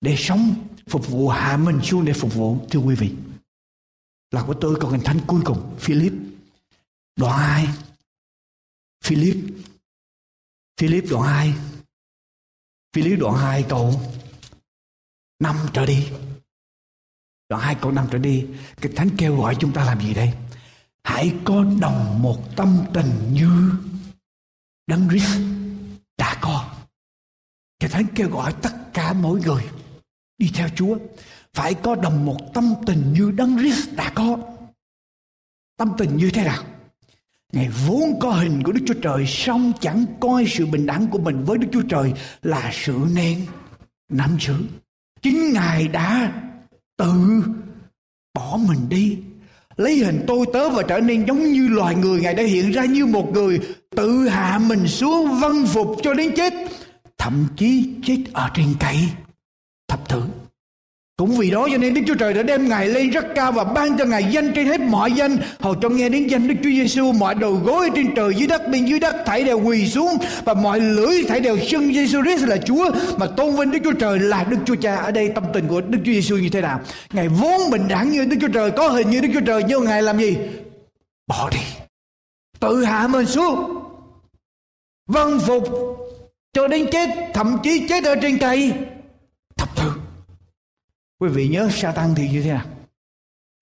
[0.00, 0.54] để sống
[0.88, 3.12] phục vụ hạ mình xuống để phục vụ, thưa quý vị
[4.30, 6.12] là của tôi, còn hình thánh cuối cùng, Philip.
[7.16, 7.68] Đoạn 2
[9.04, 9.36] Philip.
[10.80, 11.54] Philip đoạn 2
[12.92, 14.00] Philip đoạn 2 câu
[15.40, 16.08] 5 trở đi.
[17.48, 18.46] Đoạn 2 câu 5 trở đi.
[18.80, 20.32] Cái thánh kêu gọi chúng ta làm gì đây?
[21.04, 23.72] Hãy có đồng một tâm tình như
[24.86, 25.40] đấng Christ
[26.18, 26.74] đã có.
[27.80, 29.64] Cái thánh kêu gọi tất cả mỗi người
[30.38, 30.98] đi theo Chúa
[31.58, 34.38] phải có đồng một tâm tình như đấng Christ đã có.
[35.76, 36.62] Tâm tình như thế nào?
[37.52, 41.18] Ngài vốn có hình của Đức Chúa Trời, song chẳng coi sự bình đẳng của
[41.18, 43.46] mình với Đức Chúa Trời là sự nên,
[44.08, 44.54] nắm giữ.
[45.22, 46.32] Chính Ngài đã
[46.96, 47.42] tự
[48.34, 49.18] bỏ mình đi.
[49.76, 52.20] Lấy hình tôi tớ và trở nên giống như loài người.
[52.20, 56.34] Ngài đã hiện ra như một người tự hạ mình xuống vân phục cho đến
[56.36, 56.52] chết.
[57.18, 58.96] Thậm chí chết ở trên cây
[59.88, 60.22] thập tử.
[61.18, 63.64] Cũng vì đó cho nên Đức Chúa Trời đã đem Ngài lên rất cao và
[63.64, 65.36] ban cho Ngài danh trên hết mọi danh.
[65.60, 68.68] Hầu cho nghe đến danh Đức Chúa Giêsu mọi đầu gối trên trời dưới đất
[68.68, 72.44] bên dưới đất thảy đều quỳ xuống và mọi lưỡi thảy đều xưng Giêsu Christ
[72.44, 74.96] là Chúa mà tôn vinh Đức Chúa Trời là Đức Chúa Cha.
[74.96, 76.80] Ở đây tâm tình của Đức Chúa Giêsu như thế nào?
[77.12, 79.84] Ngài vốn bình đẳng như Đức Chúa Trời, có hình như Đức Chúa Trời nhưng
[79.84, 80.36] Ngài làm gì?
[81.26, 81.60] Bỏ đi.
[82.60, 83.78] Tự hạ mình xuống.
[85.06, 85.64] Vâng phục
[86.52, 88.72] cho đến chết, thậm chí chết ở trên cây
[89.56, 89.92] thập tự
[91.20, 92.64] Quý vị nhớ Satan thì như thế nào?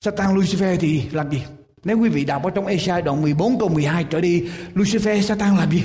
[0.05, 1.43] Satan Lucifer thì làm gì?
[1.85, 5.57] Nếu quý vị đọc ở trong Esai đoạn 14 câu 12 trở đi, Lucifer Satan
[5.57, 5.83] làm gì?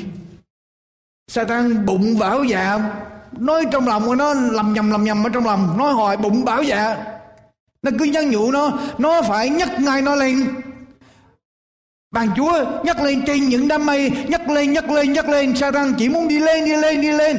[1.28, 2.80] Satan bụng bảo dạ,
[3.32, 6.46] nói trong lòng của nó lầm nhầm lầm nhầm ở trong lòng, nói hỏi bụng
[6.46, 7.06] bảo dạ.
[7.82, 10.48] Nó cứ nhắn nhủ nó, nó phải nhắc ngay nó lên.
[12.12, 15.94] Bàn Chúa nhắc lên trên những đám mây, nhắc lên, nhắc lên, nhắc lên, Satan
[15.98, 17.38] chỉ muốn đi lên, đi lên, đi lên.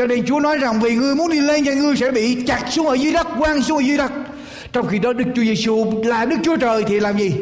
[0.00, 2.66] Cho nên Chúa nói rằng vì ngươi muốn đi lên thì ngươi sẽ bị chặt
[2.70, 4.12] xuống ở dưới đất, quăng xuống ở dưới đất.
[4.72, 7.34] Trong khi đó Đức Chúa Giêsu là Đức Chúa Trời thì làm gì?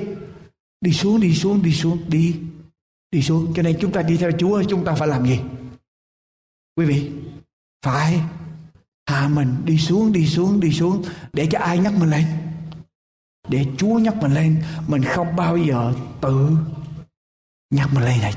[0.80, 2.36] Đi xuống, đi xuống, đi xuống, đi.
[3.10, 3.52] Đi xuống.
[3.56, 5.40] Cho nên chúng ta đi theo Chúa chúng ta phải làm gì?
[6.76, 7.10] Quý vị,
[7.84, 8.20] phải
[9.06, 12.24] hạ mình đi xuống, đi xuống, đi xuống để cho ai nhắc mình lên.
[13.48, 16.48] Để Chúa nhắc mình lên, mình không bao giờ tự
[17.70, 18.34] nhắc mình lên này.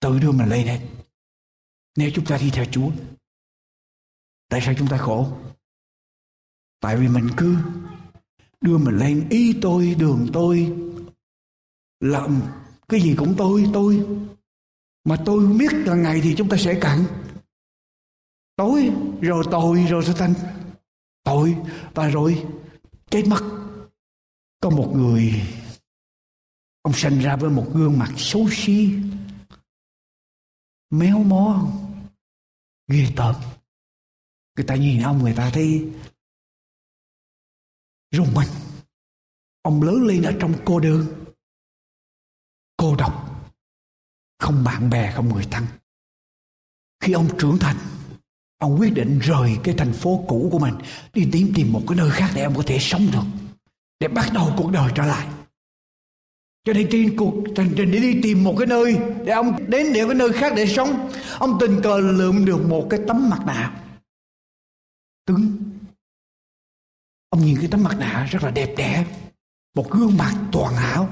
[0.00, 0.80] Tự đưa mình lên này
[1.96, 2.90] nếu chúng ta đi theo Chúa.
[4.48, 5.28] Tại sao chúng ta khổ?
[6.80, 7.56] Tại vì mình cứ
[8.60, 10.72] đưa mình lên ý tôi, đường tôi,
[12.00, 12.42] làm
[12.88, 14.06] cái gì cũng tôi, tôi.
[15.04, 17.04] mà tôi biết là ngày thì chúng ta sẽ cạn
[18.56, 18.90] tối
[19.20, 20.34] rồi tội rồi sẽ thành
[21.24, 21.56] tội
[21.94, 22.46] và rồi
[23.10, 23.42] cái mất
[24.60, 25.42] có một người
[26.82, 28.94] ông sinh ra với một gương mặt xấu xí
[30.90, 31.68] méo mó
[32.88, 33.34] ghê tởm.
[34.56, 35.90] Người ta nhìn ông, người ta thấy
[38.10, 38.48] rùng mình.
[39.62, 41.24] Ông lớn lên ở trong cô đơn.
[42.76, 43.22] Cô độc.
[44.38, 45.66] Không bạn bè, không người thân.
[47.00, 47.76] Khi ông trưởng thành,
[48.58, 50.74] ông quyết định rời cái thành phố cũ của mình,
[51.12, 53.24] đi tìm tìm một cái nơi khác để ông có thể sống được,
[54.00, 55.28] để bắt đầu cuộc đời trở lại
[56.66, 59.92] cho nên trên cuộc hành trình để đi tìm một cái nơi để ông đến
[59.92, 63.40] để cái nơi khác để sống, ông tình cờ lượm được một cái tấm mặt
[63.46, 63.80] nạ
[65.26, 65.56] cứng.
[67.30, 69.04] Ông nhìn cái tấm mặt nạ rất là đẹp đẽ,
[69.76, 71.08] một gương mặt toàn hảo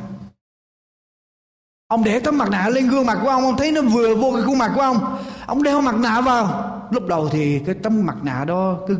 [1.86, 4.32] ông để tấm mặt nạ lên gương mặt của ông ông thấy nó vừa vô
[4.34, 5.18] cái khuôn mặt của ông.
[5.46, 6.70] Ông đeo mặt nạ vào.
[6.90, 8.98] Lúc đầu thì cái tấm mặt nạ đó cứ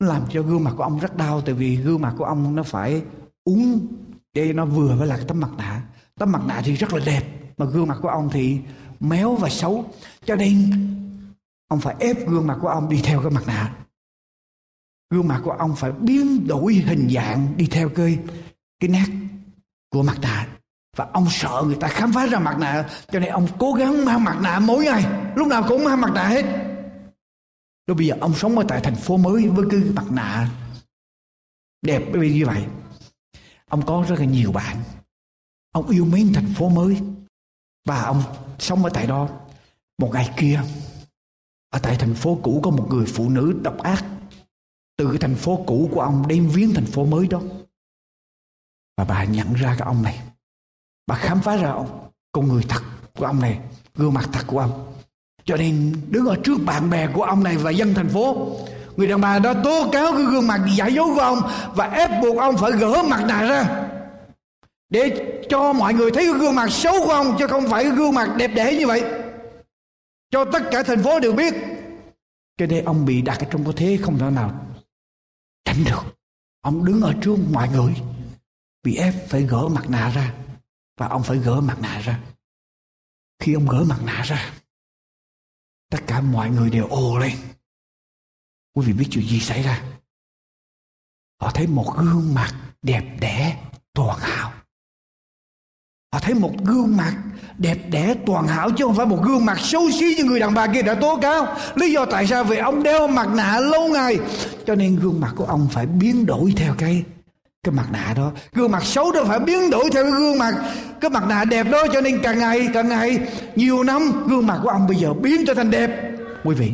[0.00, 2.62] làm cho gương mặt của ông rất đau, tại vì gương mặt của ông nó
[2.62, 3.02] phải
[3.44, 3.86] uống
[4.34, 5.82] để nó vừa với là cái tấm mặt nạ.
[6.18, 7.22] Tấm mặt nạ thì rất là đẹp,
[7.58, 8.58] mà gương mặt của ông thì
[9.00, 9.84] méo và xấu.
[10.24, 10.70] Cho nên,
[11.68, 13.74] ông phải ép gương mặt của ông đi theo cái mặt nạ.
[15.10, 18.18] Gương mặt của ông phải biến đổi hình dạng đi theo cái
[18.80, 19.06] cái nét
[19.90, 20.46] của mặt nạ.
[20.96, 24.04] Và ông sợ người ta khám phá ra mặt nạ, cho nên ông cố gắng
[24.04, 25.32] mang mặt nạ mỗi ngày.
[25.36, 26.44] Lúc nào cũng mang mặt nạ hết.
[27.86, 30.50] Rồi bây giờ ông sống ở tại thành phố mới với cái mặt nạ
[31.82, 32.64] đẹp như vậy
[33.68, 34.82] ông có rất là nhiều bạn.
[35.72, 37.00] Ông yêu mến thành phố mới.
[37.84, 38.22] Và ông
[38.58, 39.28] sống ở tại đó.
[39.98, 40.60] Một ngày kia,
[41.70, 44.04] ở tại thành phố cũ có một người phụ nữ độc ác
[44.96, 47.40] từ cái thành phố cũ của ông đem viếng thành phố mới đó.
[48.96, 50.22] Và bà nhận ra cái ông này.
[51.06, 52.10] Bà khám phá ra ông.
[52.32, 52.82] Con người thật
[53.16, 53.60] của ông này,
[53.94, 54.94] gương mặt thật của ông.
[55.44, 58.56] Cho nên đứng ở trước bạn bè của ông này và dân thành phố
[58.98, 61.38] người đàn bà đó tố cáo cái gương mặt giả dối của ông
[61.74, 63.88] và ép buộc ông phải gỡ mặt nạ ra.
[64.88, 65.10] Để
[65.50, 68.14] cho mọi người thấy cái gương mặt xấu của ông chứ không phải cái gương
[68.14, 69.04] mặt đẹp đẽ như vậy.
[70.30, 71.54] Cho tất cả thành phố đều biết
[72.56, 74.66] cho nên ông bị đặt ở trong cái thế không thể nào
[75.64, 76.16] tránh được.
[76.60, 77.94] Ông đứng ở trước mọi người,
[78.82, 80.34] bị ép phải gỡ mặt nạ ra
[80.96, 82.20] và ông phải gỡ mặt nạ ra.
[83.38, 84.52] Khi ông gỡ mặt nạ ra,
[85.90, 87.36] tất cả mọi người đều ồ lên
[88.78, 89.82] quý vị biết chuyện gì xảy ra?
[91.40, 93.56] Họ thấy một gương mặt đẹp đẽ,
[93.94, 94.52] toàn hảo.
[96.12, 97.14] Họ thấy một gương mặt
[97.58, 100.54] đẹp đẽ, toàn hảo, chứ không phải một gương mặt xấu xí như người đàn
[100.54, 101.56] bà kia đã tố cáo.
[101.74, 102.44] Lý do tại sao?
[102.44, 104.18] Vì ông đeo mặt nạ lâu ngày.
[104.66, 107.04] Cho nên gương mặt của ông phải biến đổi theo cái
[107.62, 108.32] cái mặt nạ đó.
[108.52, 110.54] Gương mặt xấu đó phải biến đổi theo cái gương mặt,
[111.00, 111.86] cái mặt nạ đẹp đó.
[111.92, 113.18] Cho nên càng ngày càng ngày,
[113.56, 115.90] nhiều năm, gương mặt của ông bây giờ biến trở thành đẹp.
[116.44, 116.72] Quý vị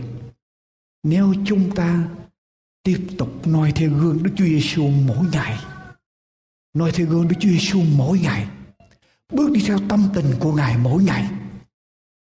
[1.05, 2.09] nếu chúng ta
[2.83, 5.59] tiếp tục noi theo gương Đức Chúa Giêsu mỗi ngày,
[6.75, 8.49] noi theo gương Đức Chúa Giêsu mỗi ngày,
[9.33, 11.31] bước đi theo tâm tình của Ngài mỗi ngày,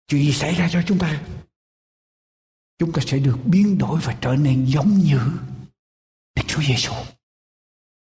[0.09, 1.23] chuyện gì xảy ra cho chúng ta?
[2.79, 5.19] Chúng ta sẽ được biến đổi và trở nên giống như
[6.37, 6.93] Đức Chúa Giêsu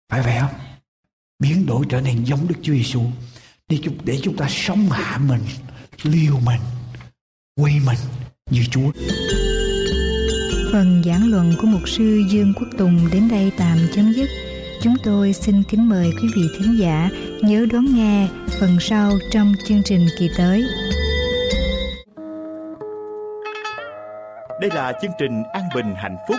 [0.09, 0.59] phải vậy không?
[1.39, 3.01] Biến đổi trở nên giống Đức Chúa Giêsu
[3.68, 5.41] để chúng để chúng ta sống hạ mình,
[6.03, 6.61] liều mình,
[7.55, 7.97] quay mình
[8.51, 8.91] như Chúa.
[10.72, 14.30] Phần giảng luận của mục sư Dương Quốc Tùng đến đây tạm chấm dứt.
[14.82, 17.09] Chúng tôi xin kính mời quý vị thính giả
[17.41, 18.28] nhớ đón nghe
[18.59, 20.63] phần sau trong chương trình kỳ tới.
[24.61, 26.38] Đây là chương trình An Bình Hạnh Phúc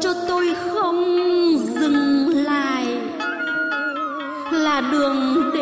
[0.00, 1.04] cho tôi không
[1.74, 2.86] dừng lại
[4.52, 5.60] là đường đi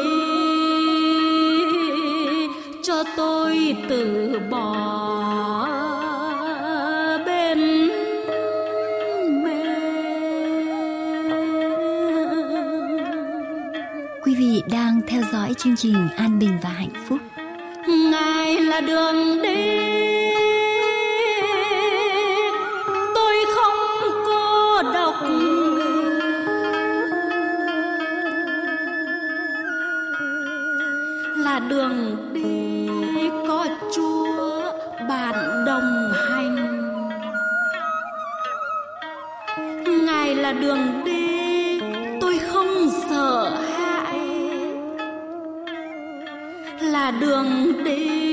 [2.83, 4.75] cho tôi từ bỏ
[7.27, 7.91] bên
[14.25, 17.19] Quý vị đang theo dõi chương trình An Bình và Hạnh Phúc.
[18.11, 20.14] ngài là đường đi
[47.97, 48.24] đường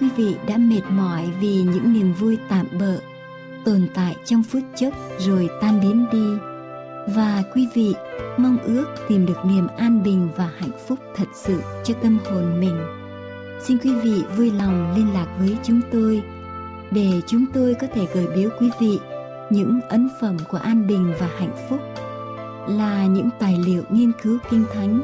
[0.00, 2.98] quý vị đã mệt mỏi vì những niềm vui tạm bợ,
[3.64, 6.40] tồn tại trong phút chốc rồi tan biến đi,
[7.14, 7.94] và quý vị
[8.38, 12.60] mong ước tìm được niềm an bình và hạnh phúc thật sự cho tâm hồn
[12.60, 12.80] mình,
[13.62, 16.22] xin quý vị vui lòng liên lạc với chúng tôi
[16.90, 18.98] để chúng tôi có thể gửi biếu quý vị
[19.50, 21.80] những ấn phẩm của an bình và hạnh phúc
[22.68, 25.00] là những tài liệu nghiên cứu kinh thánh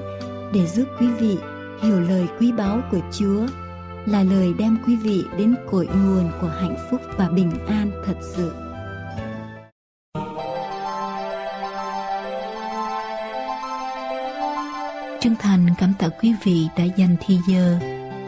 [0.52, 1.38] để giúp quý vị
[1.82, 3.46] hiểu lời quý báu của Chúa
[4.10, 8.14] là lời đem quý vị đến cội nguồn của hạnh phúc và bình an thật
[8.22, 8.52] sự.
[15.20, 17.78] Chân thành cảm tạ quý vị đã dành thời giờ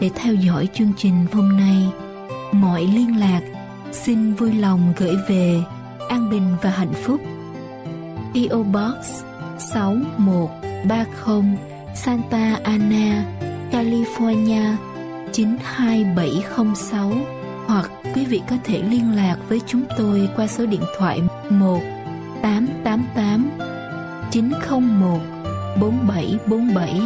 [0.00, 1.88] để theo dõi chương trình hôm nay.
[2.52, 3.40] Mọi liên lạc
[3.92, 5.62] xin vui lòng gửi về
[6.08, 7.20] An Bình và Hạnh Phúc.
[8.34, 9.22] PO Box
[9.58, 11.58] 6130
[11.94, 13.24] Santa Ana,
[13.72, 14.76] California
[15.32, 17.12] 92706
[17.66, 21.20] hoặc quý vị có thể liên lạc với chúng tôi qua số điện thoại
[21.50, 21.80] 1
[22.42, 23.50] 888
[24.30, 25.18] 901
[25.80, 27.00] 4747.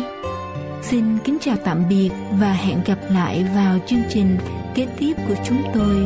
[0.82, 4.38] Xin kính chào tạm biệt và hẹn gặp lại vào chương trình
[4.74, 5.96] kế tiếp của chúng tôi.